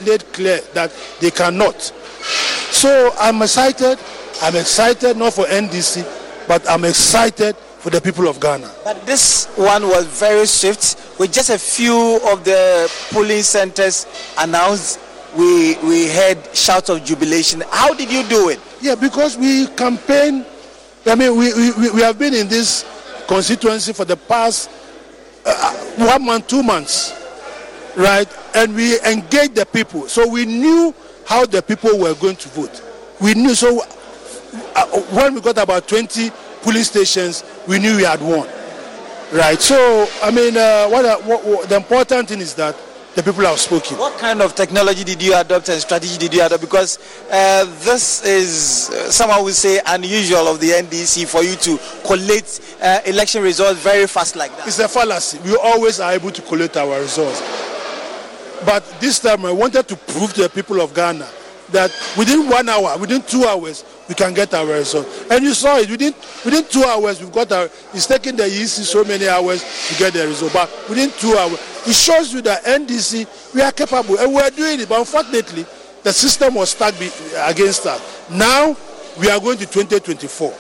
[0.07, 1.81] laid clear that they cannot.
[1.81, 3.99] So I'm excited.
[4.43, 8.71] I'm excited not for NDC, but I'm excited for the people of Ghana.
[8.85, 11.19] But this one was very swift.
[11.19, 14.07] With just a few of the polling centers
[14.39, 14.99] announced,
[15.37, 17.63] we we heard shouts of jubilation.
[17.71, 18.61] How did you do it?
[18.81, 20.45] Yeah, because we campaign.
[21.07, 22.85] I mean, we, we, we have been in this
[23.27, 24.71] constituency for the past
[25.45, 27.13] uh, one month, two months,
[27.97, 28.29] right?
[28.55, 30.07] And we engaged the people.
[30.09, 30.95] So we knew
[31.27, 32.83] how the people were going to vote.
[33.21, 33.55] We knew.
[33.55, 33.83] So
[34.77, 36.31] uh, when we got about 20
[36.63, 38.49] police stations, we knew we had won.
[39.33, 39.61] Right.
[39.61, 42.77] So, I mean, uh, what, what, what, the important thing is that
[43.15, 43.99] the people have spoken.
[43.99, 46.63] What kind of technology did you adopt and strategy did you adopt?
[46.63, 46.99] Because
[47.31, 52.61] uh, this is, uh, someone would say, unusual of the NDC for you to collate
[52.81, 54.67] uh, election results very fast like that.
[54.67, 55.39] It's a fallacy.
[55.45, 57.41] We always are able to collate our results.
[58.65, 61.29] But this time I wanted to prove to the people of Ghana
[61.73, 65.07] that within one hour, within two hours, we can get our result.
[65.31, 67.65] And you saw it within within two hours, we've got our.
[67.93, 71.59] It's taking the EC so many hours to get the result, but within two hours,
[71.87, 74.89] it shows you that NDC we are capable and we are doing it.
[74.89, 75.67] But unfortunately,
[76.03, 76.95] the system was stuck
[77.49, 78.31] against us.
[78.31, 78.77] Now
[79.19, 80.55] we are going to 2024,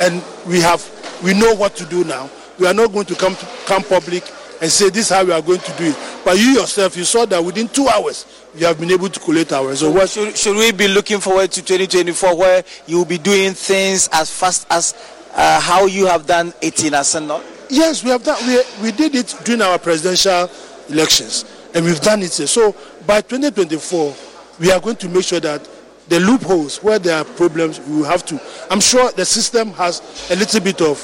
[0.00, 0.80] and we have
[1.22, 2.30] we know what to do now.
[2.58, 4.22] We are not going to come to, come public
[4.60, 5.96] and say this is how we are going to do it.
[6.24, 9.52] But you yourself, you saw that within two hours, you have been able to collect
[9.52, 13.18] our So what should, should we be looking forward to 2024 where you will be
[13.18, 14.94] doing things as fast as
[15.32, 17.42] uh, how you have done it in Arsenal?
[17.70, 18.36] Yes, we have done.
[18.46, 20.50] We, we did it during our presidential
[20.88, 21.44] elections,
[21.74, 22.32] and we've done it.
[22.32, 22.74] So
[23.06, 24.14] by 2024,
[24.58, 25.68] we are going to make sure that
[26.08, 28.40] the loopholes where there are problems, we will have to.
[28.70, 30.98] I'm sure the system has a little bit of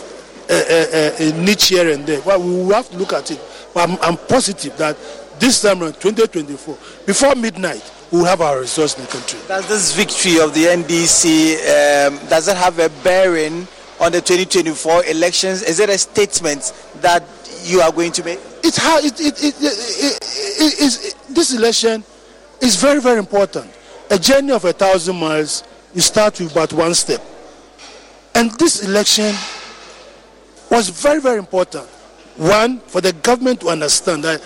[0.51, 3.41] a, a, a niche here and there, but we will have to look at it.
[3.73, 4.97] But I'm, I'm positive that
[5.39, 9.39] this time around 2024, before midnight, we will have our results in the country.
[9.47, 11.57] Does this victory of the NDC
[12.09, 13.69] um, does it have a bearing
[14.01, 15.63] on the 2024 elections?
[15.63, 17.23] Is it a statement that
[17.65, 18.39] you are going to make?
[18.63, 22.05] It, ha- it, it, it, it, it, this election
[22.61, 23.71] is very very important.
[24.11, 27.21] A journey of a thousand miles, you start with but one step,
[28.35, 29.35] and this election
[30.71, 31.87] was very very important.
[32.37, 34.43] One for the government to understand that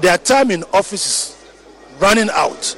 [0.00, 1.40] their time in office is
[2.00, 2.76] running out.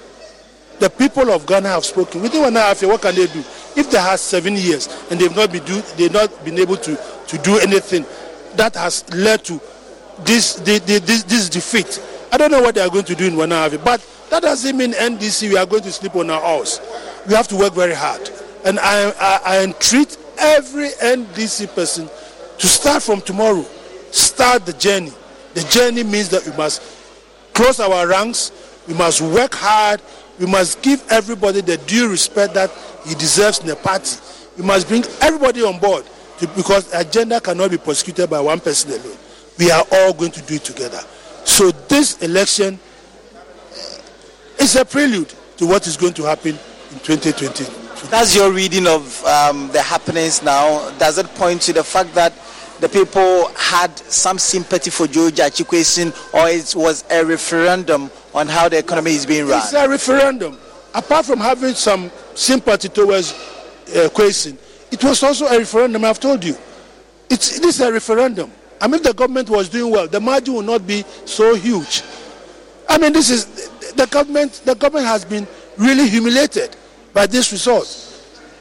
[0.79, 2.23] The people of Ghana have spoken.
[2.23, 3.43] Within one and a half year, what can they do?
[3.77, 6.97] If they have seven years and they've not been do, they've not been able to,
[7.29, 8.05] to do anything,
[8.57, 9.61] that has led to
[10.25, 12.03] this, this, this defeat.
[12.31, 14.93] I don't know what they are going to do in year, but that doesn't mean
[14.93, 16.81] NDC we are going to sleep on our house.
[17.27, 18.31] We have to work very hard,
[18.65, 22.09] and I, I, I entreat every NDC person
[22.59, 23.65] to start from tomorrow.
[24.11, 25.13] Start the journey.
[25.55, 26.83] The journey means that we must
[27.53, 28.53] close our ranks.
[28.89, 30.01] We must work hard.
[30.43, 32.69] We must give everybody the due respect that
[33.07, 34.17] he deserves in the party.
[34.59, 36.05] We must bring everybody on board
[36.39, 39.17] to, because agenda cannot be prosecuted by one person alone.
[39.57, 40.99] We are all going to do it together.
[41.45, 42.81] So this election
[44.59, 46.59] is a prelude to what is going to happen
[46.91, 48.09] in 2020.
[48.11, 50.91] That's your reading of um, the happenings now.
[50.99, 52.33] Does it point to the fact that
[52.83, 58.69] the people had some sympathy for Gyakye Quayson or it was a referendum on how
[58.69, 59.61] the economy is being run?
[59.61, 60.59] It's a referendum.
[60.93, 63.33] apart from having some sympathy towards
[63.95, 64.09] uh,
[64.91, 66.57] it was also a referendum, I've told you.
[67.31, 68.51] It's, it is a referendum.
[68.81, 72.03] I mean, if the government was doing well, the margin would not be so huge.
[72.89, 73.47] I mean, this is
[73.93, 74.61] the government.
[74.65, 75.47] The government has been
[75.79, 76.77] really humiliated
[77.15, 77.87] by this result.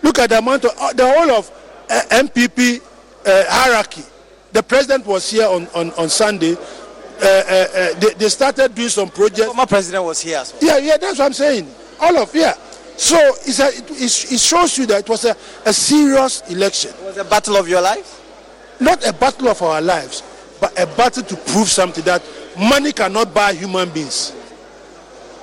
[0.03, 1.51] Look at the amount of the whole of
[1.89, 2.81] uh, NPP
[3.25, 4.03] uh, hierarchy.
[4.51, 6.53] The president was here on, on, on Sunday.
[6.53, 9.45] Uh, uh, uh, they, they started doing some projects.
[9.45, 10.39] Former president was here.
[10.39, 10.61] As well.
[10.63, 11.67] Yeah, yeah, that's what I'm saying.
[11.99, 12.53] All of yeah.
[12.97, 15.35] So it's a, it, it shows you that it was a,
[15.65, 16.91] a serious election.
[16.91, 18.19] It was a battle of your life?
[18.79, 20.23] Not a battle of our lives,
[20.59, 22.23] but a battle to prove something that
[22.57, 24.33] money cannot buy human beings.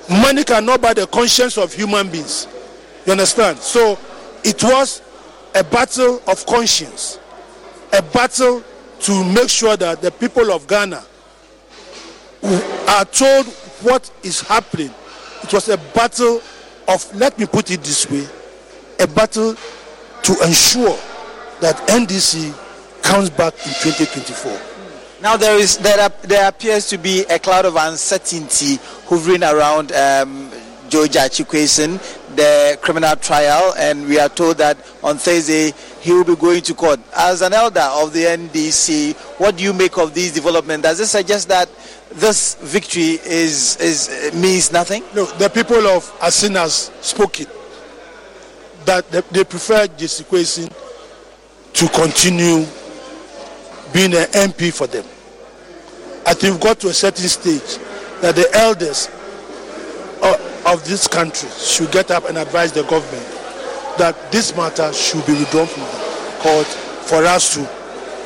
[0.09, 2.47] Money cannot buy the conscience of human beings.
[3.05, 3.57] You understand?
[3.59, 3.97] So
[4.43, 5.01] it was
[5.55, 7.19] a battle of conscience,
[7.93, 8.63] a battle
[9.01, 11.03] to make sure that the people of Ghana
[12.43, 13.45] are told
[13.81, 14.91] what is happening.
[15.43, 16.41] It was a battle
[16.87, 18.25] of, let me put it this way,
[18.99, 19.55] a battle
[20.23, 20.97] to ensure
[21.61, 22.53] that NDC
[23.03, 24.59] comes back in 2024.
[25.21, 30.49] Now there is there, there appears to be a cloud of uncertainty hovering around um,
[30.89, 31.99] Gyakye Quayson,
[32.35, 36.73] the criminal trial, and we are told that on Thursday he will be going to
[36.73, 36.99] court.
[37.15, 40.83] As an elder of the NDC, what do you make of these developments?
[40.83, 41.69] Does it suggest that
[42.11, 45.03] this victory is, is means nothing?
[45.15, 46.55] No, the people of Assin
[47.03, 47.49] spoke it.
[48.85, 50.73] that they, they prefer Gyakye Quayson
[51.73, 52.65] to continue
[53.93, 55.05] being an MP for them.
[56.25, 57.77] I think we've got to a certain stage
[58.21, 59.07] that the elders
[60.23, 63.38] of, of this country should get up and advise the government
[63.99, 66.67] that this matter should be withdrawn from the court
[67.05, 67.59] for us to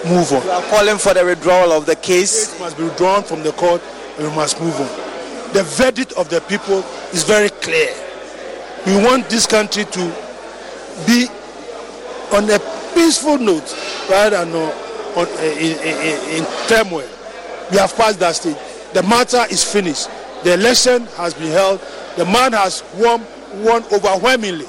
[0.07, 0.43] move on.
[0.43, 2.55] We are calling for the withdrawal of the case.
[2.55, 3.81] It must be withdrawn from the court
[4.17, 4.87] and we must move on.
[5.53, 6.79] The verdict of the people
[7.11, 7.93] is very clear.
[8.85, 10.15] We want this country to
[11.07, 11.27] be
[12.33, 12.59] on a
[12.93, 13.75] peaceful note
[14.09, 17.07] rather than on, in, in, eh, eh, eh, in turmoil.
[17.71, 18.57] We have passed that stage.
[18.93, 20.09] The matter is finished.
[20.43, 21.79] The election has been held.
[22.17, 23.25] The man has won,
[23.63, 24.65] won overwhelmingly.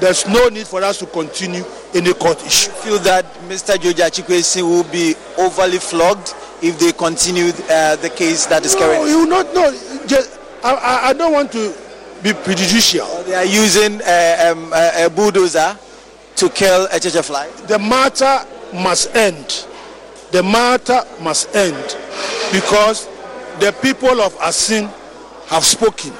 [0.00, 1.62] There's no need for us to continue
[1.94, 2.70] any court issue.
[2.70, 3.74] feel that Mr.
[3.76, 8.80] Gyakye Quayson will be overly flogged if they continue uh, the case that is no,
[8.80, 9.08] current?
[9.08, 9.70] you will not know.
[10.06, 11.74] Just, I, I don't want to
[12.22, 13.22] be prejudicial.
[13.24, 15.76] They are using uh, um, a, a bulldozer
[16.36, 17.50] to kill a church fly.
[17.66, 19.66] The matter must end.
[20.32, 21.96] The matter must end
[22.52, 23.06] because
[23.58, 24.88] the people of Assin
[25.48, 26.12] have spoken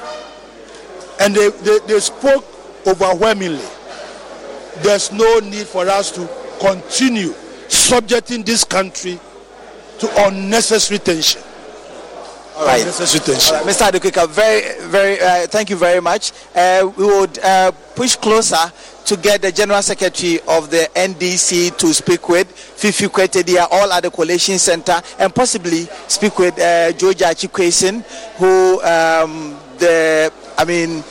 [1.19, 2.45] and they, they, they spoke
[2.87, 3.65] overwhelmingly.
[4.83, 6.27] There's no need for us to
[6.59, 7.33] continue
[7.67, 9.19] subjecting this country
[9.99, 11.41] to unnecessary tension.
[12.55, 12.81] All right.
[12.81, 13.55] Unnecessary tension.
[13.55, 13.87] All right, Mr.
[13.93, 16.31] Ade Coker, very, very, uh, thank you very much.
[16.55, 18.71] Uh, we would uh, push closer
[19.05, 23.45] to get the General Secretary of the NDC to speak with Fifi Kwetey.
[23.45, 28.03] They are all at the Collation Center and possibly speak with uh, Gyakye Quayson,
[28.37, 31.03] who um, the, I mean,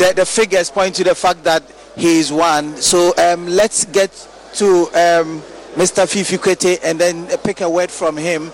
[0.00, 1.62] the, the figures point to the fact that
[1.96, 2.76] he is one.
[2.76, 4.10] So um, let's get
[4.54, 5.42] to um,
[5.76, 6.08] Mr.
[6.08, 8.44] Fifi Kwetey and then pick a word from him.
[8.44, 8.50] Um,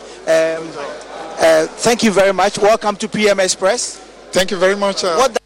[1.38, 2.58] uh, thank you very much.
[2.58, 3.96] Welcome to PM Express.
[4.32, 5.04] Thank you very much.
[5.04, 5.38] Uh, what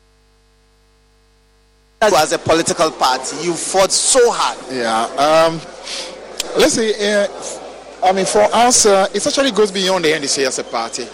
[2.02, 4.56] as a political party, you fought so hard.
[4.72, 5.04] Yeah.
[5.20, 5.60] Um,
[6.58, 7.28] let's say, uh,
[8.02, 11.06] I mean, for us, uh, it actually goes beyond the NDC as a party.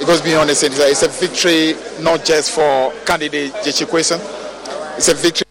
[0.00, 0.90] It goes beyond the NDC.
[0.90, 4.20] It's a victory not just for candidate Gyakye Quayson.
[4.96, 5.46] It's a victory.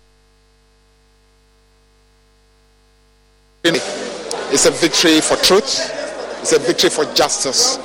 [3.64, 5.90] It's a victory for truth.
[6.42, 7.78] It's a victory for justice.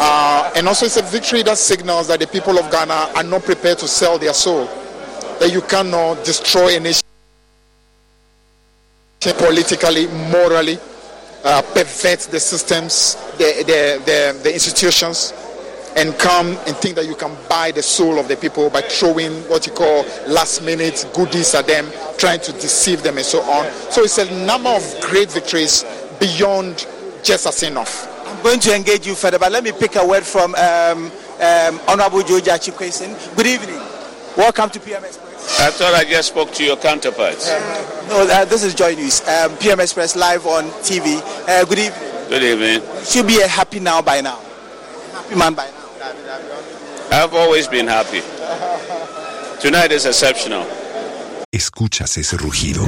[0.00, 3.42] Uh, and also, it's a victory that signals that the people of Ghana are not
[3.42, 4.66] prepared to sell their soul.
[5.40, 7.02] That you cannot destroy a nation
[9.20, 10.78] politically, morally,
[11.44, 15.32] uh, pervert the systems, the, the, the, the institutions,
[15.98, 19.32] and come and think that you can buy the soul of the people by throwing
[19.48, 23.68] what you call last minute goodies at them, trying to deceive them, and so on.
[23.90, 25.84] So it's a number of great victories
[26.20, 26.86] beyond
[27.24, 28.06] just as enough.
[28.28, 31.06] I'm going to engage you further, but let me pick a word from um,
[31.40, 33.36] um, Honorable Gyakye Quayson.
[33.36, 33.80] Good evening.
[34.36, 35.60] Welcome to PM Express.
[35.60, 37.50] I thought I just spoke to your counterparts.
[37.50, 39.26] Uh, no, uh, this is Joy News.
[39.26, 41.20] Um, PM Express live on TV.
[41.48, 42.28] Uh, good evening.
[42.28, 42.88] Good evening.
[43.00, 44.38] You should be a happy now by now.
[45.12, 45.77] Happy man by now.
[47.10, 48.22] I've always been happy.
[49.60, 50.64] Tonight is exceptional.
[51.52, 52.86] Escuchas ese rugido.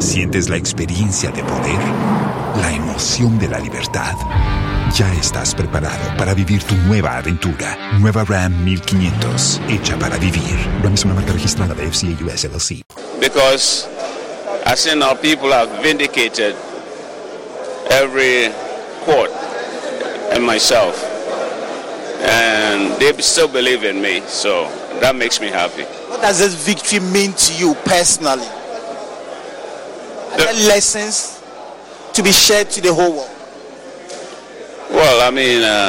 [0.00, 1.78] Sientes la experiencia de poder,
[2.60, 4.14] la emoción de la libertad.
[4.96, 7.98] Ya estás preparado para vivir tu nueva aventura.
[8.00, 10.56] Nueva Ram 1500, hecha para vivir.
[10.82, 12.82] Ram es una marca registrada de FCA US LLC.
[13.20, 13.88] Because
[14.66, 16.56] I see our people have vindicated
[17.90, 18.50] every
[19.04, 19.30] court
[20.32, 21.13] and myself.
[22.24, 24.64] And they still believe in me, so
[25.00, 25.82] that makes me happy.
[26.08, 28.46] What does this victory mean to you personally?
[30.32, 31.42] Are there lessons
[32.14, 33.30] to be shared to the whole world?
[34.90, 35.88] Well, I mean, uh,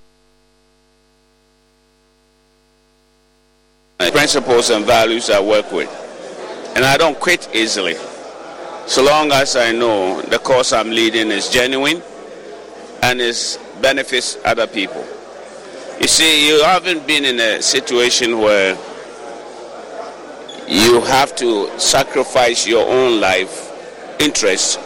[4.12, 5.90] principles and values I work with.
[6.76, 7.96] And I don't quit easily.
[8.88, 12.02] So long as I know the course I'm leading is genuine
[13.02, 15.06] and it benefits other people.
[16.00, 18.76] You see, you haven't been in a situation where
[20.68, 23.72] you have to sacrifice your own life
[24.20, 24.78] interests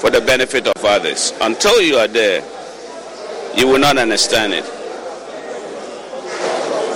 [0.00, 1.32] for the benefit of others.
[1.40, 2.42] Until you are there,
[3.56, 4.64] you will not understand it.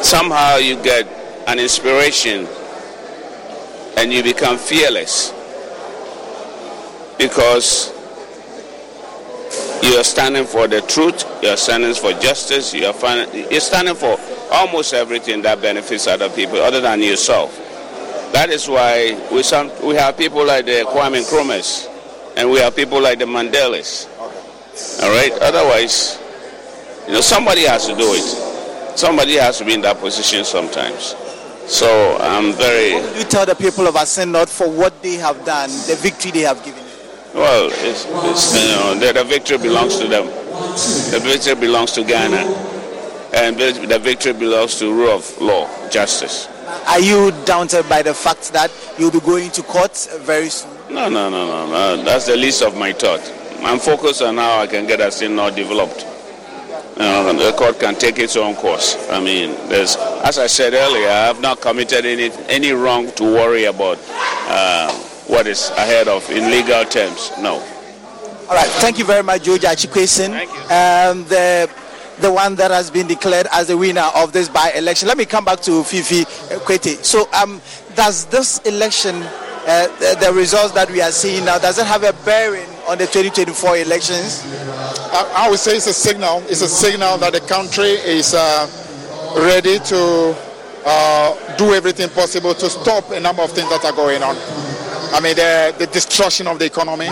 [0.05, 1.07] Somehow you get
[1.47, 2.49] an inspiration
[3.97, 5.33] and you become fearless
[7.19, 7.93] because
[9.83, 13.95] you are standing for the truth, you are standing for justice, you are you're standing
[13.95, 14.19] for
[14.53, 17.57] almost everything that benefits other people other than yourself.
[18.33, 21.89] That is why we, some, we have people like the Kwame Nkrumahs
[22.37, 24.07] and we have people like the Mandelas.
[25.03, 25.33] All right?
[25.43, 26.19] Otherwise,
[27.07, 28.97] you know, somebody has to do it.
[28.97, 31.17] Somebody has to be in that position sometimes.
[31.67, 32.95] So I'm very.
[32.95, 36.41] What you tell the people of Ascend for what they have done, the victory they
[36.41, 36.80] have given?
[37.35, 40.27] Well, it's, it's, you know, the, the victory belongs to them.
[40.27, 42.69] The victory belongs to Ghana.
[43.33, 46.49] And the victory belongs to rule of law, justice.
[46.89, 50.71] Are you daunted by the fact that you'll be going to court very soon?
[50.91, 52.03] No, no, no, no, no.
[52.03, 53.21] That's the least of my thought.
[53.63, 56.07] I'm focused on how I can get Assin North developed.
[56.97, 58.97] You know, the court can take its own course.
[59.11, 63.25] I mean, there's, as I said earlier, I have not committed any any wrong to
[63.25, 63.99] worry about
[64.49, 64.93] uh,
[65.31, 67.31] what is ahead of in legal terms.
[67.41, 67.55] No.
[68.51, 68.67] All right.
[68.83, 70.31] Thank you very much, Gyakye Quayson.
[70.31, 70.61] Thank you.
[70.75, 71.71] Um, the
[72.21, 75.09] the one that has been declared as the winner of this by-election.
[75.09, 77.03] Let me come back to Fifi Kwetey.
[77.03, 77.63] So, um,
[77.95, 82.05] does this election, uh, the, the, results that we are seeing now, does it have
[82.05, 84.45] a bearing on the 2024 elections?
[85.13, 86.43] I, I would say it's a signal.
[86.47, 88.69] It's a signal that the country is uh,
[89.37, 90.37] ready to
[90.85, 94.37] uh, do everything possible to stop a number of things that are going on.
[95.13, 97.07] I mean, the, the destruction of the economy,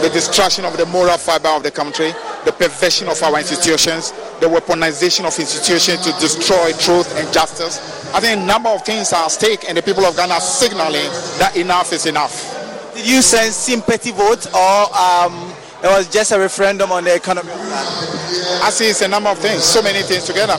[0.00, 2.12] the destruction of the moral fiber of the country,
[2.44, 7.78] the perversion of our institutions, the weaponization of institutions to destroy truth and justice.
[8.14, 10.40] I think a number of things are at stake, and the people of Ghana are
[10.40, 12.32] signaling that enough is enough.
[12.94, 15.52] Did you send sympathy votes, or um,
[15.84, 17.50] it was just a referendum on the economy?
[17.52, 20.56] I see it's a number of things, so many things together.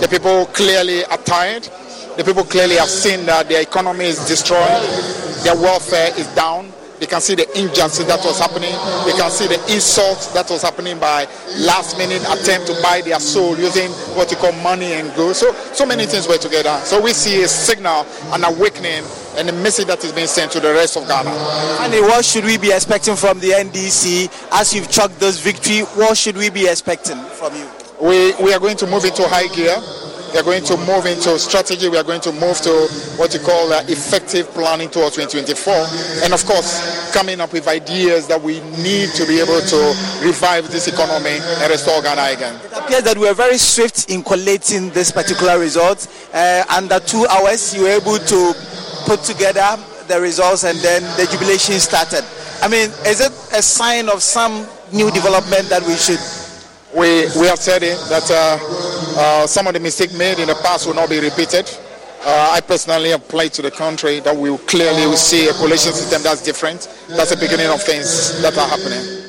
[0.00, 1.68] The people clearly are tired.
[2.16, 4.60] The people clearly have seen that their economy is destroyed,
[5.44, 8.72] their welfare is down, they can see the injustice that was happening.
[9.04, 11.26] They can see the insult that was happening by
[11.58, 15.38] last minute attempt to buy their soul using what you call money and goods.
[15.38, 16.80] So, so many things were together.
[16.84, 19.04] So we see a signal, an awakening,
[19.36, 21.30] and a message that is being sent to the rest of Ghana.
[21.82, 25.80] And what should we be expecting from the NDC as you've chucked this victory?
[26.00, 27.68] What should we be expecting from you?
[28.00, 29.76] We, we are going to move into high gear.
[30.34, 31.88] We are going to move into strategy.
[31.88, 35.72] We are going to move to what you call uh, effective planning towards 2024.
[36.24, 39.78] And of course, coming up with ideas that we need to be able to
[40.26, 42.58] revive this economy and restore Ghana again.
[42.64, 46.08] It appears that we are very swift in collating this particular result.
[46.34, 48.54] Uh, under two hours, you were able to
[49.06, 49.78] put together
[50.08, 52.24] the results and then the jubilation started.
[52.60, 56.18] I mean, is it a sign of some new development that we should
[56.94, 58.54] we, we have said it that uh,
[59.16, 61.70] uh, some of the mistakes made in the past will not be repeated.
[62.26, 66.22] Uh, I personally have to the country that we will clearly see a collation system
[66.22, 66.88] that's different.
[67.08, 69.24] That's the beginning of things that are happening.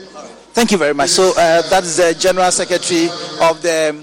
[0.54, 1.10] Thank you very much.
[1.10, 3.08] So uh, that's the General Secretary
[3.42, 4.02] of the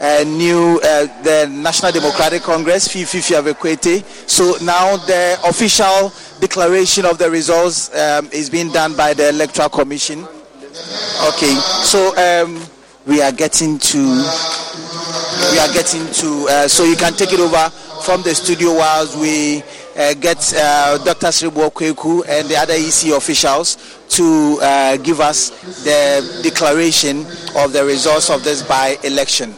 [0.00, 4.02] uh, new uh, the National Democratic Congress, Fifi Fiavi Kwetey.
[4.28, 9.68] So now the official declaration of the results um, is being done by the Electoral
[9.68, 10.26] Commission.
[11.28, 11.54] Okay,
[11.84, 12.60] so um,
[13.06, 13.98] we are getting to
[15.50, 17.68] we are getting to uh, so you can take it over
[18.02, 19.62] from the studio whilst we
[19.96, 21.26] uh, get uh, Dr.
[21.26, 23.76] Serebour Quaicoe and the other EC officials
[24.08, 25.50] to uh, give us
[25.84, 29.54] the declaration of the results of this by-election.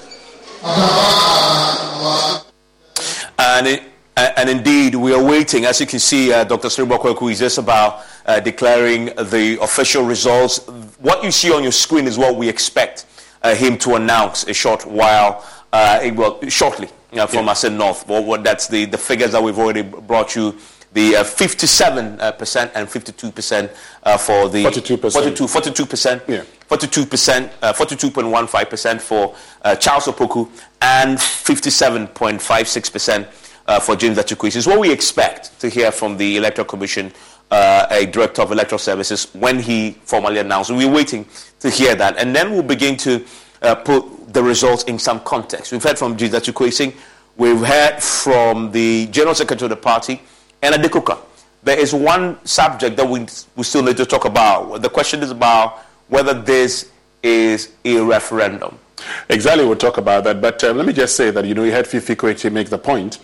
[3.38, 3.82] And, it,
[4.16, 5.66] and indeed, we are waiting.
[5.66, 6.68] As you can see, uh, Dr.
[6.68, 10.58] Serebour Quaicoe is just about uh, declaring the official results.
[10.98, 13.06] What you see on your screen is what we expect
[13.52, 18.06] him to announce a short while, uh, well, shortly uh, from in North.
[18.08, 20.56] Well, what that's the, the figures that we've already brought you.
[20.92, 22.32] The uh, 57% uh,
[22.76, 23.70] and 52%
[24.04, 25.12] uh, for the 42%.
[25.12, 26.44] 42, 42%, Yeah.
[26.70, 30.48] 42%, uh, 42.15% for uh, Charles Opoku,
[30.80, 33.26] and 57.56%
[33.66, 34.56] uh, for James Gyakye Quayson.
[34.56, 37.12] Is what we expect to hear from the Electoral Commission,
[37.50, 40.76] uh, a director of electoral services, when he formally announces.
[40.76, 41.26] We're waiting
[41.64, 43.24] to hear that, and then we'll begin to
[43.62, 44.04] uh, put
[44.34, 45.72] the results in some context.
[45.72, 46.94] We've heard from James Gyakye Quayson,
[47.38, 50.20] we've heard from the General Secretary of the party,
[50.60, 51.16] and Ade Coker.
[51.62, 54.82] There is one subject that we, we still need to talk about.
[54.82, 56.90] The question is about whether this
[57.22, 58.78] is a referendum.
[59.30, 60.42] Exactly, we'll talk about that.
[60.42, 62.76] But um, let me just say that, you know, you had Fifi Kwetey make the
[62.76, 63.20] point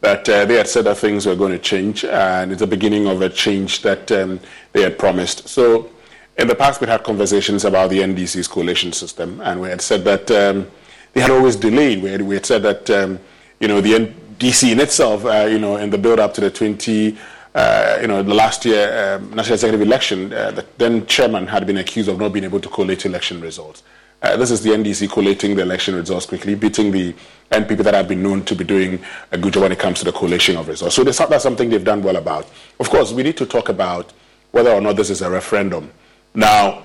[0.00, 3.06] that uh, they had said that things were going to change, and it's the beginning
[3.06, 4.40] of a change that um,
[4.72, 5.48] they had promised.
[5.48, 5.90] So,
[6.36, 10.04] in the past, we had conversations about the NDC's collation system, and we had said
[10.04, 10.68] that um,
[11.12, 12.02] they had always delayed.
[12.02, 13.20] We had, we had said that, um,
[13.60, 16.50] you know, the NDC in itself, uh, you know, in the build up to the
[16.50, 17.16] 20,
[17.54, 21.66] uh, you know, the last year um, national executive election, uh, the then chairman had
[21.66, 23.84] been accused of not being able to collate election results.
[24.20, 27.14] Uh, this is the NDC collating the election results quickly, beating the
[27.52, 28.98] NPP that have been known to be doing
[29.30, 30.96] a good job when it comes to the collation of results.
[30.96, 32.48] So that's something they've done well about.
[32.80, 34.12] Of course, we need to talk about
[34.50, 35.92] whether or not this is a referendum.
[36.34, 36.82] Now,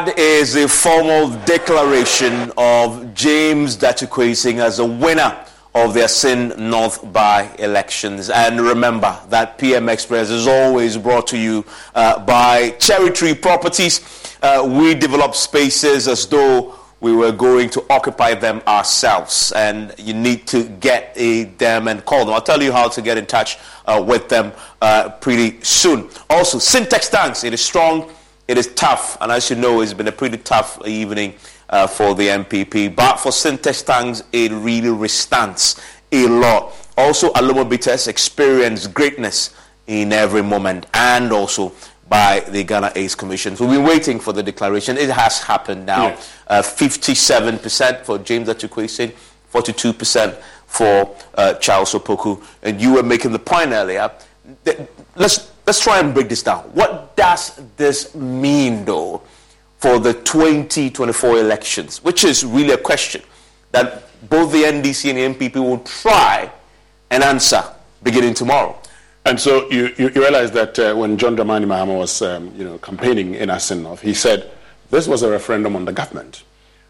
[0.07, 5.45] that is a formal declaration of James Datukwe as a winner
[5.75, 8.31] of the Assin North by elections.
[8.31, 11.65] And remember that PM Express is always brought to you
[11.97, 14.01] uh, by Cherry Tree Properties.
[14.41, 19.51] Uh, we develop spaces as though we were going to occupy them ourselves.
[19.53, 22.35] And you need to get a, them and call them.
[22.35, 26.09] I'll tell you how to get in touch uh, with them uh, pretty soon.
[26.31, 27.43] Also, Sintex tanks.
[27.43, 28.13] It is strong.
[28.49, 29.17] It is tough.
[29.21, 31.35] And as you know, it's been a pretty tough evening
[31.69, 32.95] uh, for the NPP.
[32.95, 35.81] But for Sintex tanks, it really restands
[36.13, 36.73] a lot.
[36.97, 39.55] Also, Alomo Bitters experience greatness
[39.87, 41.73] in every moment and also
[42.09, 43.57] by the Ghana AIDS Commission.
[43.57, 44.97] So we've been waiting for the declaration.
[44.97, 46.09] It has happened now.
[46.09, 46.33] Yes.
[46.47, 49.13] Uh, 57% for James Gyakye Quayson,
[49.53, 50.35] 42%
[50.67, 52.43] for uh, Charles Opoku.
[52.63, 54.11] And you were making the point earlier.
[55.17, 56.63] Let's, let's try and break this down.
[56.75, 59.23] What does this mean, though,
[59.79, 62.03] for the 2024 elections?
[62.03, 63.23] Which is really a question
[63.73, 66.51] that both the NDC and the NPP will try
[67.11, 67.63] and answer
[68.03, 68.81] beginning tomorrow.
[69.25, 72.65] And so you, you, you realize that uh, when John Dramani Mahama was um, you
[72.65, 74.51] know, campaigning in Assin North, he said
[74.91, 76.45] this was a referendum on the government.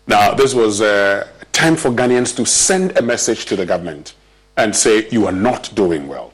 [0.06, 4.14] Now, this was uh, time for Ghanaians to send a message to the government
[4.56, 6.32] and say, you are not doing well.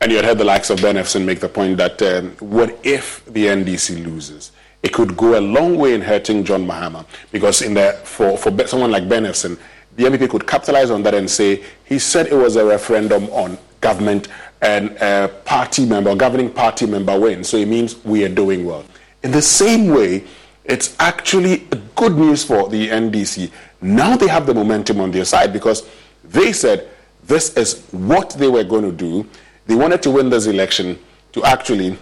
[0.00, 2.78] And you had heard the likes of Ben Ephson make the point that um, what
[2.82, 4.52] if the NDC loses?
[4.82, 8.66] It could go a long way in hurting John Mahama because in the, for, for
[8.66, 9.58] someone like Ben Ephson,
[9.96, 13.56] the NPP could capitalize on that and say, he said it was a referendum on
[13.80, 14.28] government
[14.60, 17.48] and a party member, governing party member wins.
[17.48, 18.84] So it means we are doing well.
[19.22, 20.24] In the same way,
[20.64, 23.50] it's actually good news for the NDC.
[23.80, 25.88] Now they have the momentum on their side because
[26.24, 26.88] they said
[27.24, 29.28] this is what they were going to do.
[29.66, 30.98] They wanted to win this election
[31.32, 31.98] to actually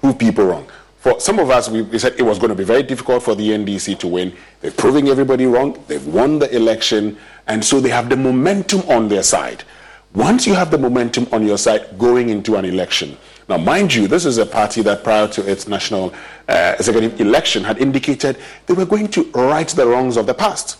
[0.00, 0.66] prove people wrong.
[0.98, 3.34] For some of us, we, we said it was going to be very difficult for
[3.34, 4.34] the NDC to win.
[4.60, 5.82] They're proving everybody wrong.
[5.88, 7.16] They've won the election,
[7.46, 9.64] and so they have the momentum on their side.
[10.14, 13.16] Once you have the momentum on your side going into an election,
[13.48, 16.12] now mind you, this is a party that prior to its national
[16.48, 20.78] uh, executive election had indicated they were going to right the wrongs of the past.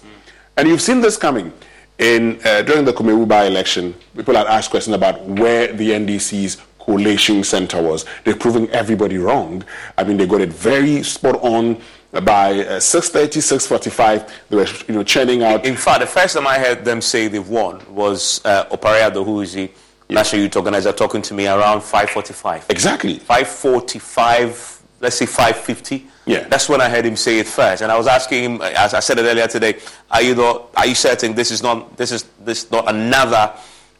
[0.56, 1.52] And you've seen this coming.
[2.00, 7.44] In, uh, during the Kumawu by-election, people had asked questions about where the NDC's collation
[7.44, 8.06] center was.
[8.24, 9.62] They're proving everybody wrong.
[9.98, 11.80] I mean, they got it very spot on
[12.12, 15.64] by uh, 6.30, 6.45, they were you know, churning out.
[15.64, 19.60] In fact, the first time I heard them say they've won was uh, is the
[19.60, 19.68] yeah.
[20.08, 22.70] national youth organizer, talking to me around 5.45.
[22.70, 23.18] Exactly.
[23.20, 24.69] 5.45,
[25.00, 26.04] let's say 5.50.
[26.26, 26.46] Yeah.
[26.48, 27.82] That's when I heard him say it first.
[27.82, 29.78] And I was asking him, as I said it earlier today,
[30.10, 33.52] are you, not, are you certain this is not, this is, this not another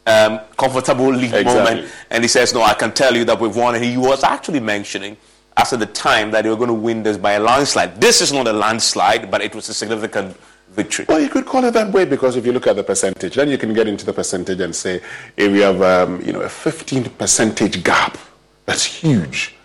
[0.05, 1.53] um, comfortable league exactly.
[1.53, 1.91] moment?
[2.09, 3.75] And he says, no, I can tell you that we've won.
[3.75, 5.17] And he was actually mentioning
[5.57, 7.99] as at the time that they were going to win this by a landslide.
[7.99, 10.37] This is not a landslide, but it was a significant
[10.69, 11.05] victory.
[11.09, 13.49] Well, you could call it that way because if you look at the percentage, then
[13.49, 15.01] you can get into the percentage and say,
[15.35, 18.17] if we have um, you know a 15 percentage gap,
[18.65, 19.55] that's huge.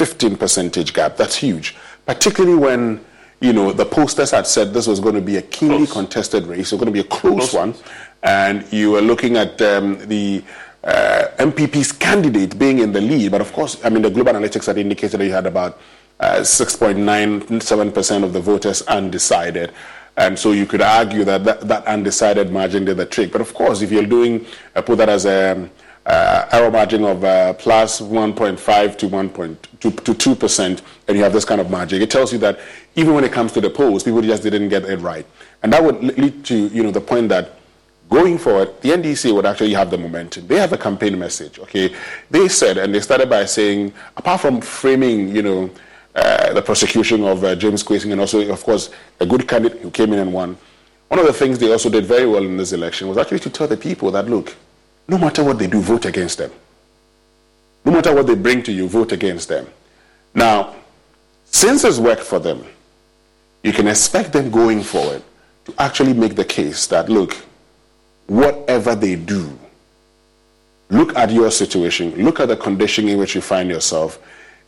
[0.00, 1.76] 15 percentage gap, that's huge.
[2.06, 3.04] Particularly when
[3.40, 5.92] you know the posters had said this was going to be a keenly close.
[5.92, 7.54] contested race, it was going to be a close, close.
[7.54, 7.74] one,
[8.22, 10.42] and you were looking at um, the
[10.84, 13.30] uh, NPP's candidate being in the lead.
[13.30, 15.78] But of course, I mean, the global analytics had indicated that you had about
[16.18, 19.70] uh, 6.97% of the voters undecided.
[20.16, 23.32] And so you could argue that, that that undecided margin did the trick.
[23.32, 25.68] But of course, if you're doing, uh, put that as a
[26.06, 31.60] error margin of uh, plus 1.5 to 1.2 to 2%, and you have this kind
[31.60, 32.58] of margin, it tells you that
[32.96, 35.26] even when it comes to the polls, people just didn't get it right.
[35.62, 37.56] And that would lead to, you know, the point that
[38.08, 40.46] going forward, the NDC would actually have the momentum.
[40.46, 41.94] They have a campaign message, okay?
[42.30, 45.70] They said, and they started by saying, apart from framing, you know,
[46.14, 48.90] uh, the prosecution of uh, James Quayson and also, of course,
[49.20, 50.58] a good candidate who came in and won,
[51.06, 53.50] one of the things they also did very well in this election was actually to
[53.50, 54.56] tell the people that, look,
[55.10, 56.52] no matter what they do, vote against them.
[57.84, 59.66] No matter what they bring to you, vote against them.
[60.32, 60.76] Now,
[61.46, 62.64] since it's worked for them,
[63.64, 65.22] you can expect them going forward
[65.64, 67.36] to actually make the case that, look,
[68.28, 69.58] whatever they do,
[70.90, 74.20] look at your situation, look at the condition in which you find yourself.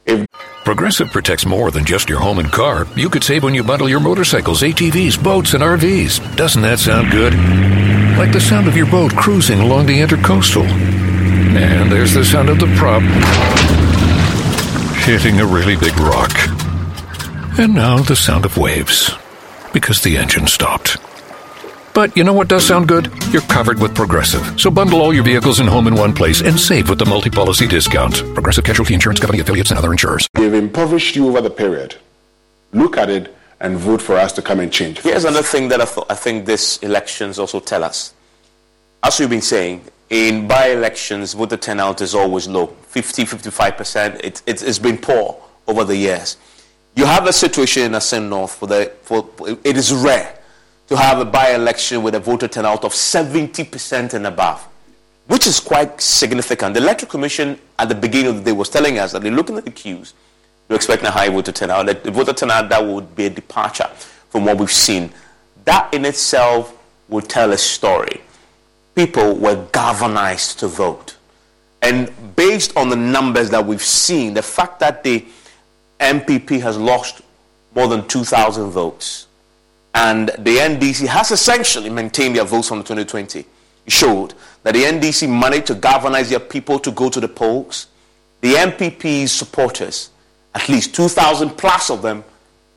[0.05, 0.27] If
[0.65, 2.89] Progressive protects more than just your home and car.
[2.97, 6.35] You could save when you bundle your motorcycles, ATVs, boats, and RVs.
[6.35, 7.33] Doesn't that sound good?
[8.19, 10.65] Like the sound of your boat cruising along the intercoastal.
[10.65, 13.03] And there's the sound of the prop
[15.03, 16.31] hitting a really big rock.
[17.59, 19.11] And now the sound of waves
[19.73, 20.99] because the engine stopped.
[21.95, 23.13] But you know what does sound good?
[23.33, 24.59] You're covered with Progressive.
[24.59, 27.67] So bundle all your vehicles and home in one place and save with the multi-policy
[27.67, 28.15] discount.
[28.35, 30.27] Progressive Casualty Insurance Company affiliates and other insurers.
[30.35, 31.97] They've impoverished you over the period.
[32.73, 34.99] Look at it and vote for us to come and change.
[34.99, 38.13] Here's another thing that I, th- I think these elections also tell us.
[39.03, 44.21] As we've been saying, in by-elections, voter turnout is always low, 50, 55%.
[44.23, 46.37] It, it, it's been poor over the years.
[46.97, 49.29] You have a situation in Assin North, for the, for,
[49.65, 50.39] it is rare
[50.89, 54.67] to have a by-election with a voter turnout of 70% and above,
[55.29, 56.75] which is quite significant.
[56.75, 59.57] The Electoral Commission at the beginning of the day was telling us that they're looking
[59.57, 60.15] at the queues,
[60.69, 61.87] they're expecting a high voter turnout.
[62.03, 63.89] The voter turnout that would be a departure
[64.31, 65.13] from what we've seen.
[65.65, 66.77] That in itself
[67.09, 68.21] would tell a story.
[68.95, 71.17] People were galvanized to vote.
[71.83, 75.25] And based on the numbers that we've seen, the fact that the
[75.99, 77.23] NPP has lost
[77.75, 79.27] more than 2,000 votes,
[79.95, 83.41] and the NDC has essentially maintained their votes from 2020.
[83.41, 83.47] It
[83.93, 87.89] showed that the NDC managed to galvanize their people to go to the polls.
[88.41, 90.11] The NPP's supporters,
[90.55, 92.25] at least 2,000 plus of them,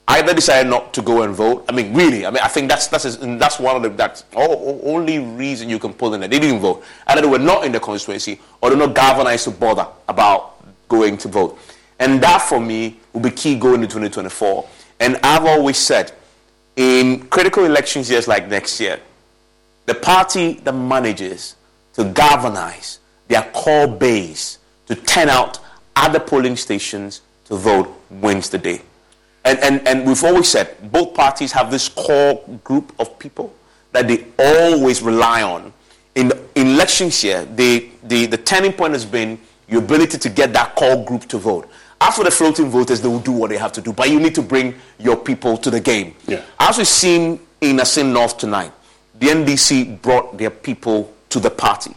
[0.08, 1.66] either decided not to go and vote.
[1.68, 5.20] I mean, really, I mean, I think that's that's that's one of the that's only
[5.20, 6.84] reason you can pull in that they didn't vote.
[7.08, 10.56] Either they were not in the constituency or they're not galvanized to bother about
[10.88, 11.60] going to vote.
[12.00, 14.68] And that for me will be key going into 2024.
[15.00, 16.12] And I've always said
[16.76, 19.00] in critical elections years like next year,
[19.86, 21.56] the party that manages
[21.94, 25.60] to galvanize their core base to turn out
[25.96, 28.82] at the polling stations to vote wins the day.
[29.44, 33.54] And, and, and we've always said both parties have this core group of people
[33.92, 35.72] that they always rely on.
[36.16, 40.54] In, in elections here, the, the, the turning point has been your ability to get
[40.54, 41.70] that core group to vote.
[42.02, 44.20] As for the floating voters, they will do what they have to do, but you
[44.20, 46.16] need to bring your people to the game.
[46.28, 46.44] Yeah.
[46.60, 48.72] As we've seen in Assin North tonight,
[49.18, 51.96] the NDC brought their people to the party.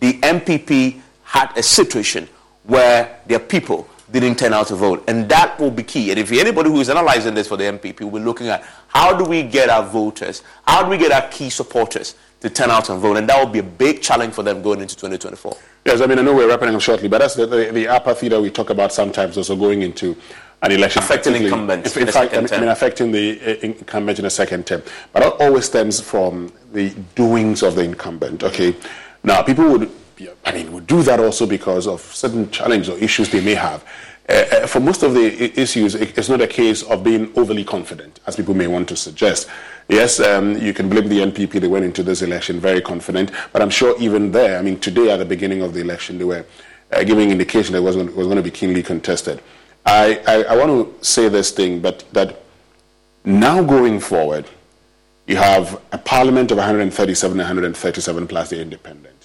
[0.00, 2.28] The NPP had a situation
[2.64, 6.10] where their people didn't turn out to vote, and that will be key.
[6.10, 9.16] And if anybody who is analyzing this for the NPP will be looking at how
[9.16, 12.88] do we get our voters, how do we get our key supporters to turn out
[12.88, 15.56] and vote, and that will be a big challenge for them going into 2024.
[15.84, 18.28] Yes, I mean, I know we're wrapping up shortly, but that's the, the, the apathy
[18.28, 20.16] that we talk about sometimes also going into
[20.62, 21.02] an election.
[21.02, 24.66] Affecting incumbents In, in fact, second I mean, affecting the uh, incumbent in a second
[24.66, 24.82] term.
[25.12, 28.76] But it always stems from the doings of the incumbent, okay?
[29.24, 29.90] Now, people would,
[30.44, 33.84] I mean, would do that also because of certain challenges or issues they may have.
[34.28, 38.20] Uh, uh, for most of the issues, it's not a case of being overly confident,
[38.26, 39.48] as people may want to suggest.
[39.88, 41.60] Yes, um, you can blame the NPP.
[41.60, 45.10] They went into this election very confident, but I'm sure even there, I mean, today
[45.10, 46.44] at the beginning of the election, they were
[46.92, 49.40] uh, giving indication that it was going, was going to be keenly contested.
[49.86, 52.42] I, I, I want to say this thing, but that
[53.24, 54.44] now going forward,
[55.26, 59.17] you have a parliament of 137 137 plus the independent.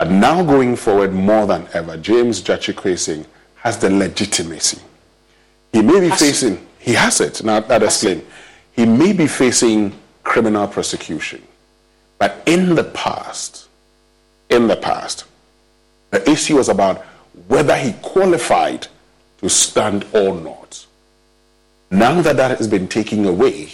[0.00, 3.26] And now going forward more than ever, James Gyakye Quayson
[3.56, 4.80] has the legitimacy.
[5.72, 7.42] He may be facing, he has it.
[7.42, 8.24] Now, that explain.
[8.72, 9.92] He may be facing
[10.22, 11.42] criminal prosecution.
[12.18, 13.68] But in the past,
[14.50, 15.24] in the past,
[16.10, 17.04] the issue was about
[17.48, 18.86] whether he qualified
[19.40, 20.86] to stand or not.
[21.90, 23.72] Now that that has been taken away,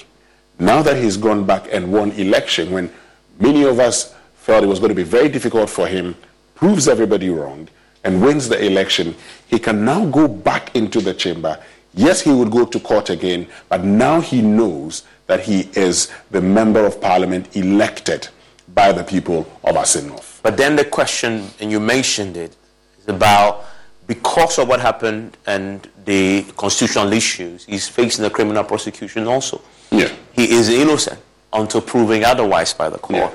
[0.58, 2.92] now that he's gone back and won election, when
[3.38, 4.14] many of us
[4.44, 6.14] felt it was going to be very difficult for him,
[6.54, 7.66] proves everybody wrong,
[8.04, 9.16] and wins the election,
[9.46, 11.58] he can now go back into the chamber.
[11.94, 16.42] Yes, he would go to court again, but now he knows that he is the
[16.42, 18.28] member of parliament elected
[18.74, 20.40] by the people of Assin North.
[20.42, 22.54] But then the question, and you mentioned it,
[23.00, 23.64] is about
[24.06, 29.62] because of what happened and the constitutional issues, he's facing a criminal prosecution also.
[29.90, 30.12] Yeah.
[30.32, 31.18] He is innocent
[31.50, 33.32] until proving otherwise by the court.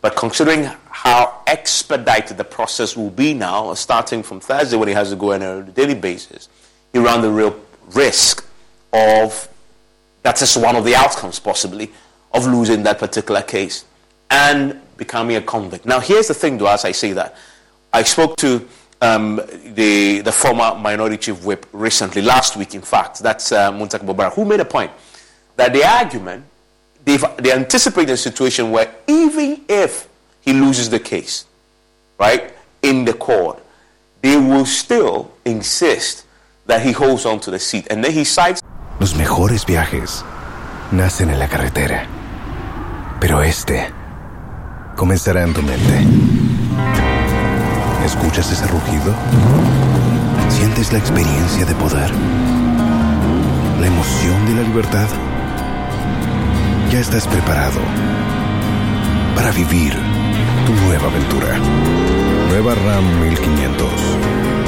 [0.00, 5.10] But considering how expedited the process will be now, starting from Thursday when he has
[5.10, 6.48] to go on a daily basis,
[6.92, 7.58] he ran the real
[7.92, 8.46] risk
[8.92, 9.48] of
[10.22, 11.90] that is one of the outcomes possibly
[12.32, 13.84] of losing that particular case
[14.30, 15.86] and becoming a convict.
[15.86, 17.36] Now, here's the thing, though, as I say that.
[17.92, 18.66] I spoke to
[19.00, 23.20] um, the, the former minority chief whip recently, last week, in fact.
[23.20, 24.92] That's uh, Muntaka who made a point
[25.56, 26.44] that the argument,
[27.04, 30.08] they've, they anticipate a situation where even if
[30.40, 31.44] he loses the case,
[32.18, 33.62] right, in the court,
[34.22, 36.24] they will still insist
[36.66, 37.86] that he holds on to the seat.
[37.90, 38.60] And then he cites
[38.98, 40.24] Los mejores viajes
[40.92, 42.06] nacen en la carretera,
[43.18, 43.90] pero este
[44.94, 46.06] comenzará en tu mente.
[48.04, 49.14] ¿Escuchas ese rugido?
[50.50, 52.10] ¿Sientes la experiencia de poder?
[53.80, 55.08] ¿La emoción de la libertad?
[56.90, 57.78] Ya estás preparado
[59.36, 59.94] para vivir
[60.66, 61.56] tu nueva aventura.
[62.48, 63.88] Nueva RAM 1500.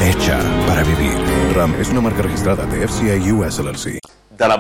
[0.00, 1.16] Hecha para vivir.
[1.52, 3.98] RAM es una marca registrada de FCI US LLC.
[4.38, 4.54] Dana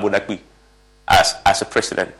[1.06, 2.10] as, as a president,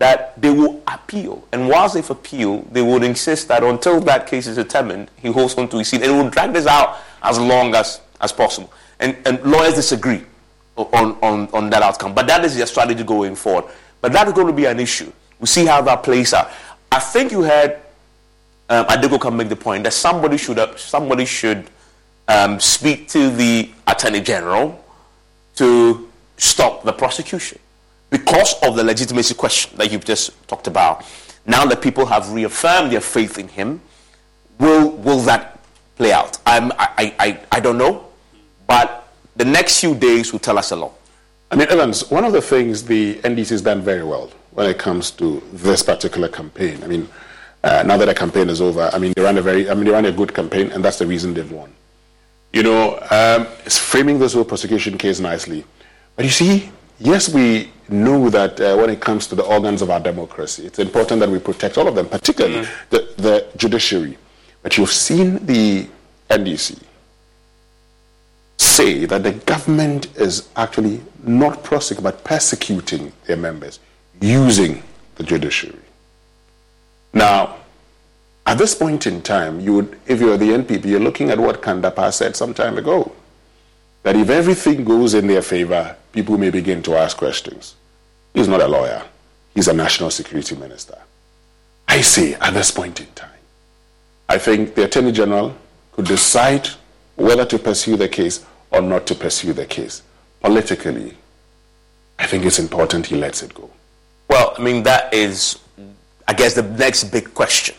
[0.00, 1.44] that they will appeal.
[1.52, 5.54] And whilst they've appealed, they would insist that until that case is determined, he holds
[5.54, 6.02] on to his seat.
[6.02, 8.72] And it will drag this out as long as, as possible.
[8.98, 10.24] And, and lawyers disagree
[10.76, 12.14] on, on, on that outcome.
[12.14, 13.66] But that is their strategy going forward.
[14.00, 15.12] But that is going to be an issue.
[15.38, 16.50] We'll see how that plays out.
[16.90, 17.80] I think you heard
[18.68, 18.86] um,
[19.18, 21.68] can make the point that somebody should, uh, somebody should
[22.28, 24.84] um, speak to the Attorney General
[25.56, 27.58] to stop the prosecution
[28.10, 31.04] because of the legitimacy question that you've just talked about.
[31.46, 33.80] Now that people have reaffirmed their faith in him,
[34.58, 35.58] will, will that
[35.96, 36.38] play out?
[36.46, 38.06] I'm, I, I, I don't know,
[38.66, 40.97] but the next few days will tell us a lot.
[41.50, 44.78] I mean, Evans, one of the things the NDC has done very well when it
[44.78, 47.08] comes to this particular campaign, I mean,
[47.64, 49.84] uh, now that the campaign is over, I mean, they ran a very, I mean,
[49.84, 51.72] they ran a good campaign, and that's the reason they've won.
[52.52, 55.64] You know, um, it's framing this whole prosecution case nicely.
[56.16, 59.90] But you see, yes, we know that uh, when it comes to the organs of
[59.90, 62.90] our democracy, it's important that we protect all of them, particularly mm-hmm.
[62.90, 64.18] the, the judiciary.
[64.62, 65.88] But you've seen the
[66.28, 66.82] NDC
[68.78, 73.80] say that the government is actually not prosecuting but persecuting their members
[74.20, 74.82] using
[75.16, 75.88] the judiciary.
[77.12, 77.56] Now,
[78.46, 81.60] at this point in time, you would, if you're the NPP, you're looking at what
[81.60, 83.12] Kan-Dapaah said some time ago.
[84.04, 87.74] That if everything goes in their favor, people may begin to ask questions.
[88.32, 89.02] He's not a lawyer.
[89.54, 90.98] He's a national security minister.
[91.88, 93.42] I say at this point in time,
[94.28, 95.56] I think the Attorney General
[95.92, 96.68] could decide
[97.16, 100.02] whether to pursue the case or not to pursue the case.
[100.40, 101.16] Politically,
[102.18, 103.70] I think it's important he lets it go.
[104.28, 105.58] Well, I mean, that is,
[106.26, 107.74] I guess, the next big question.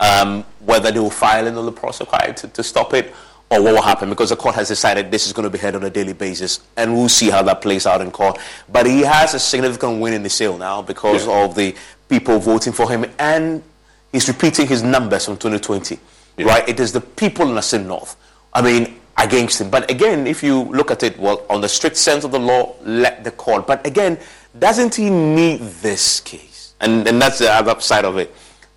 [0.00, 3.14] Um, whether they will file another prosecutor to, to stop it
[3.50, 5.76] or what will happen because the court has decided this is going to be heard
[5.76, 8.38] on a daily basis and we'll see how that plays out in court.
[8.70, 11.44] But he has a significant win in the sale now because yeah.
[11.44, 11.74] of the
[12.08, 13.62] people voting for him and
[14.10, 15.98] he's repeating his numbers from 2020.
[16.36, 16.46] Yeah.
[16.46, 16.68] Right?
[16.68, 18.16] It is the people in the North.
[18.52, 19.70] I mean, against him.
[19.70, 22.74] But again, if you look at it, well, on the strict sense of the law,
[22.82, 23.66] let the court.
[23.66, 24.18] But again,
[24.58, 26.74] doesn't he need this case?
[26.80, 28.34] And, and that's the other side of it.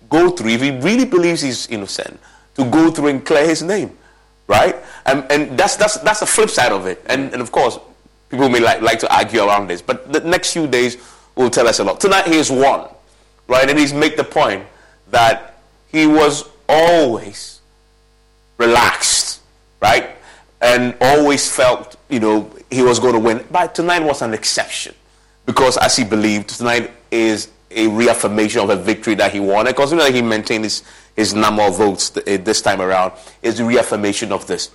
[0.08, 2.18] Go through, if he really believes he's innocent,
[2.54, 3.96] to go through and clear his name,
[4.46, 4.76] right?
[5.06, 7.02] And, and that's, that's, that's the flip side of it.
[7.06, 7.78] And, and of course,
[8.30, 10.96] people may like, like to argue around this, but the next few days
[11.36, 12.00] will tell us a lot.
[12.00, 12.88] Tonight, he has won,
[13.46, 13.68] right?
[13.68, 14.64] And he's made the point
[15.10, 15.60] that
[15.92, 17.60] he was always
[18.56, 19.40] relaxed,
[19.80, 20.10] right?
[20.60, 23.44] And always felt, you know, he was going to win.
[23.50, 24.94] But tonight was an exception
[25.46, 29.66] because, as he believed, tonight is a reaffirmation of a victory that he won.
[29.66, 30.82] Because you know, he maintained his,
[31.14, 33.12] his number of votes th- eh, this time around.
[33.42, 34.70] Is a reaffirmation of this.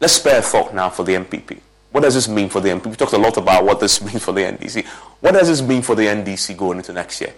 [0.00, 1.58] Let's spare a thought now for the NPP.
[1.90, 2.86] What does this mean for the NPP?
[2.86, 4.84] We talked a lot about what this means for the NDC.
[5.20, 7.34] What does this mean for the NDC going into next year?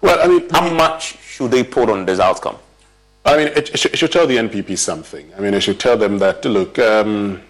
[0.00, 2.56] Well, I mean, how much should they put on this outcome?
[3.24, 5.30] I mean, it, it, should, it, should, tell the NPP something.
[5.36, 7.40] I mean, it should tell them that, look, um,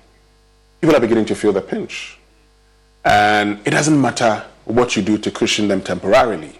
[0.80, 2.18] people are beginning to feel the pinch.
[3.04, 6.58] And it doesn't matter what you do to cushion them temporarily.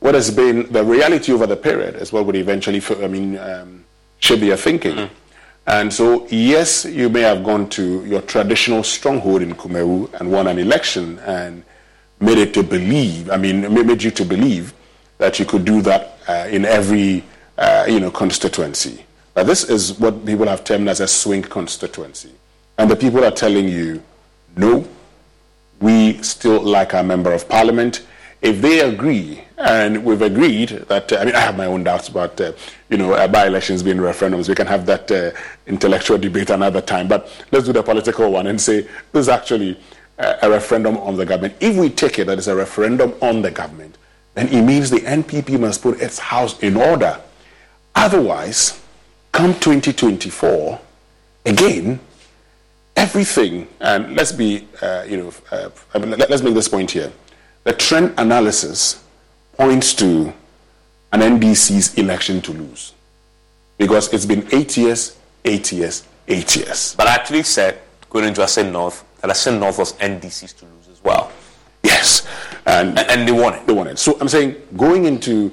[0.00, 3.84] What has been the reality over the period is what would eventually, I mean, um,
[4.20, 4.94] shape their thinking.
[4.94, 5.10] Mm.
[5.66, 10.46] And so, yes, you may have gone to your traditional stronghold in Kumawu and won
[10.46, 11.62] an election and
[12.20, 14.72] made it to believe, I mean, made you to believe
[15.18, 17.22] that you could do that uh, in every
[17.58, 19.04] uh, you know, constituency.
[19.36, 22.30] Now, this is what people have termed as a swing constituency.
[22.78, 24.02] And the people are telling you,
[24.56, 24.86] no,
[25.80, 28.06] we still like our member of parliament.
[28.40, 32.08] If they agree, and we've agreed that, uh, I mean, I have my own doubts
[32.08, 32.52] about, uh,
[32.88, 34.48] you know, uh, by-elections being referendums.
[34.48, 35.32] We can have that uh,
[35.66, 37.08] intellectual debate another time.
[37.08, 38.82] But let's do the political one and say
[39.12, 39.78] this is actually
[40.20, 41.56] uh, a referendum on the government.
[41.58, 43.98] If we take it that it's a referendum on the government,
[44.34, 47.20] then it means the NPP must put its house in order
[47.98, 48.80] Otherwise,
[49.32, 50.80] come 2024,
[51.46, 51.98] again,
[52.94, 57.12] everything, and let's be, uh, you know, uh, let, us make this point here.
[57.64, 59.02] The trend analysis
[59.54, 60.32] points to
[61.12, 62.94] an NDC's election to lose.
[63.78, 66.94] Because it's been eight years, eight years, eight years.
[66.94, 67.80] But I actually said,
[68.10, 71.32] going into Assin North, that Assin North was NDC's to lose as well.
[71.82, 72.28] Yes.
[72.64, 73.66] And, and, and they won it.
[73.66, 73.98] They won it.
[73.98, 75.52] So I'm saying, going into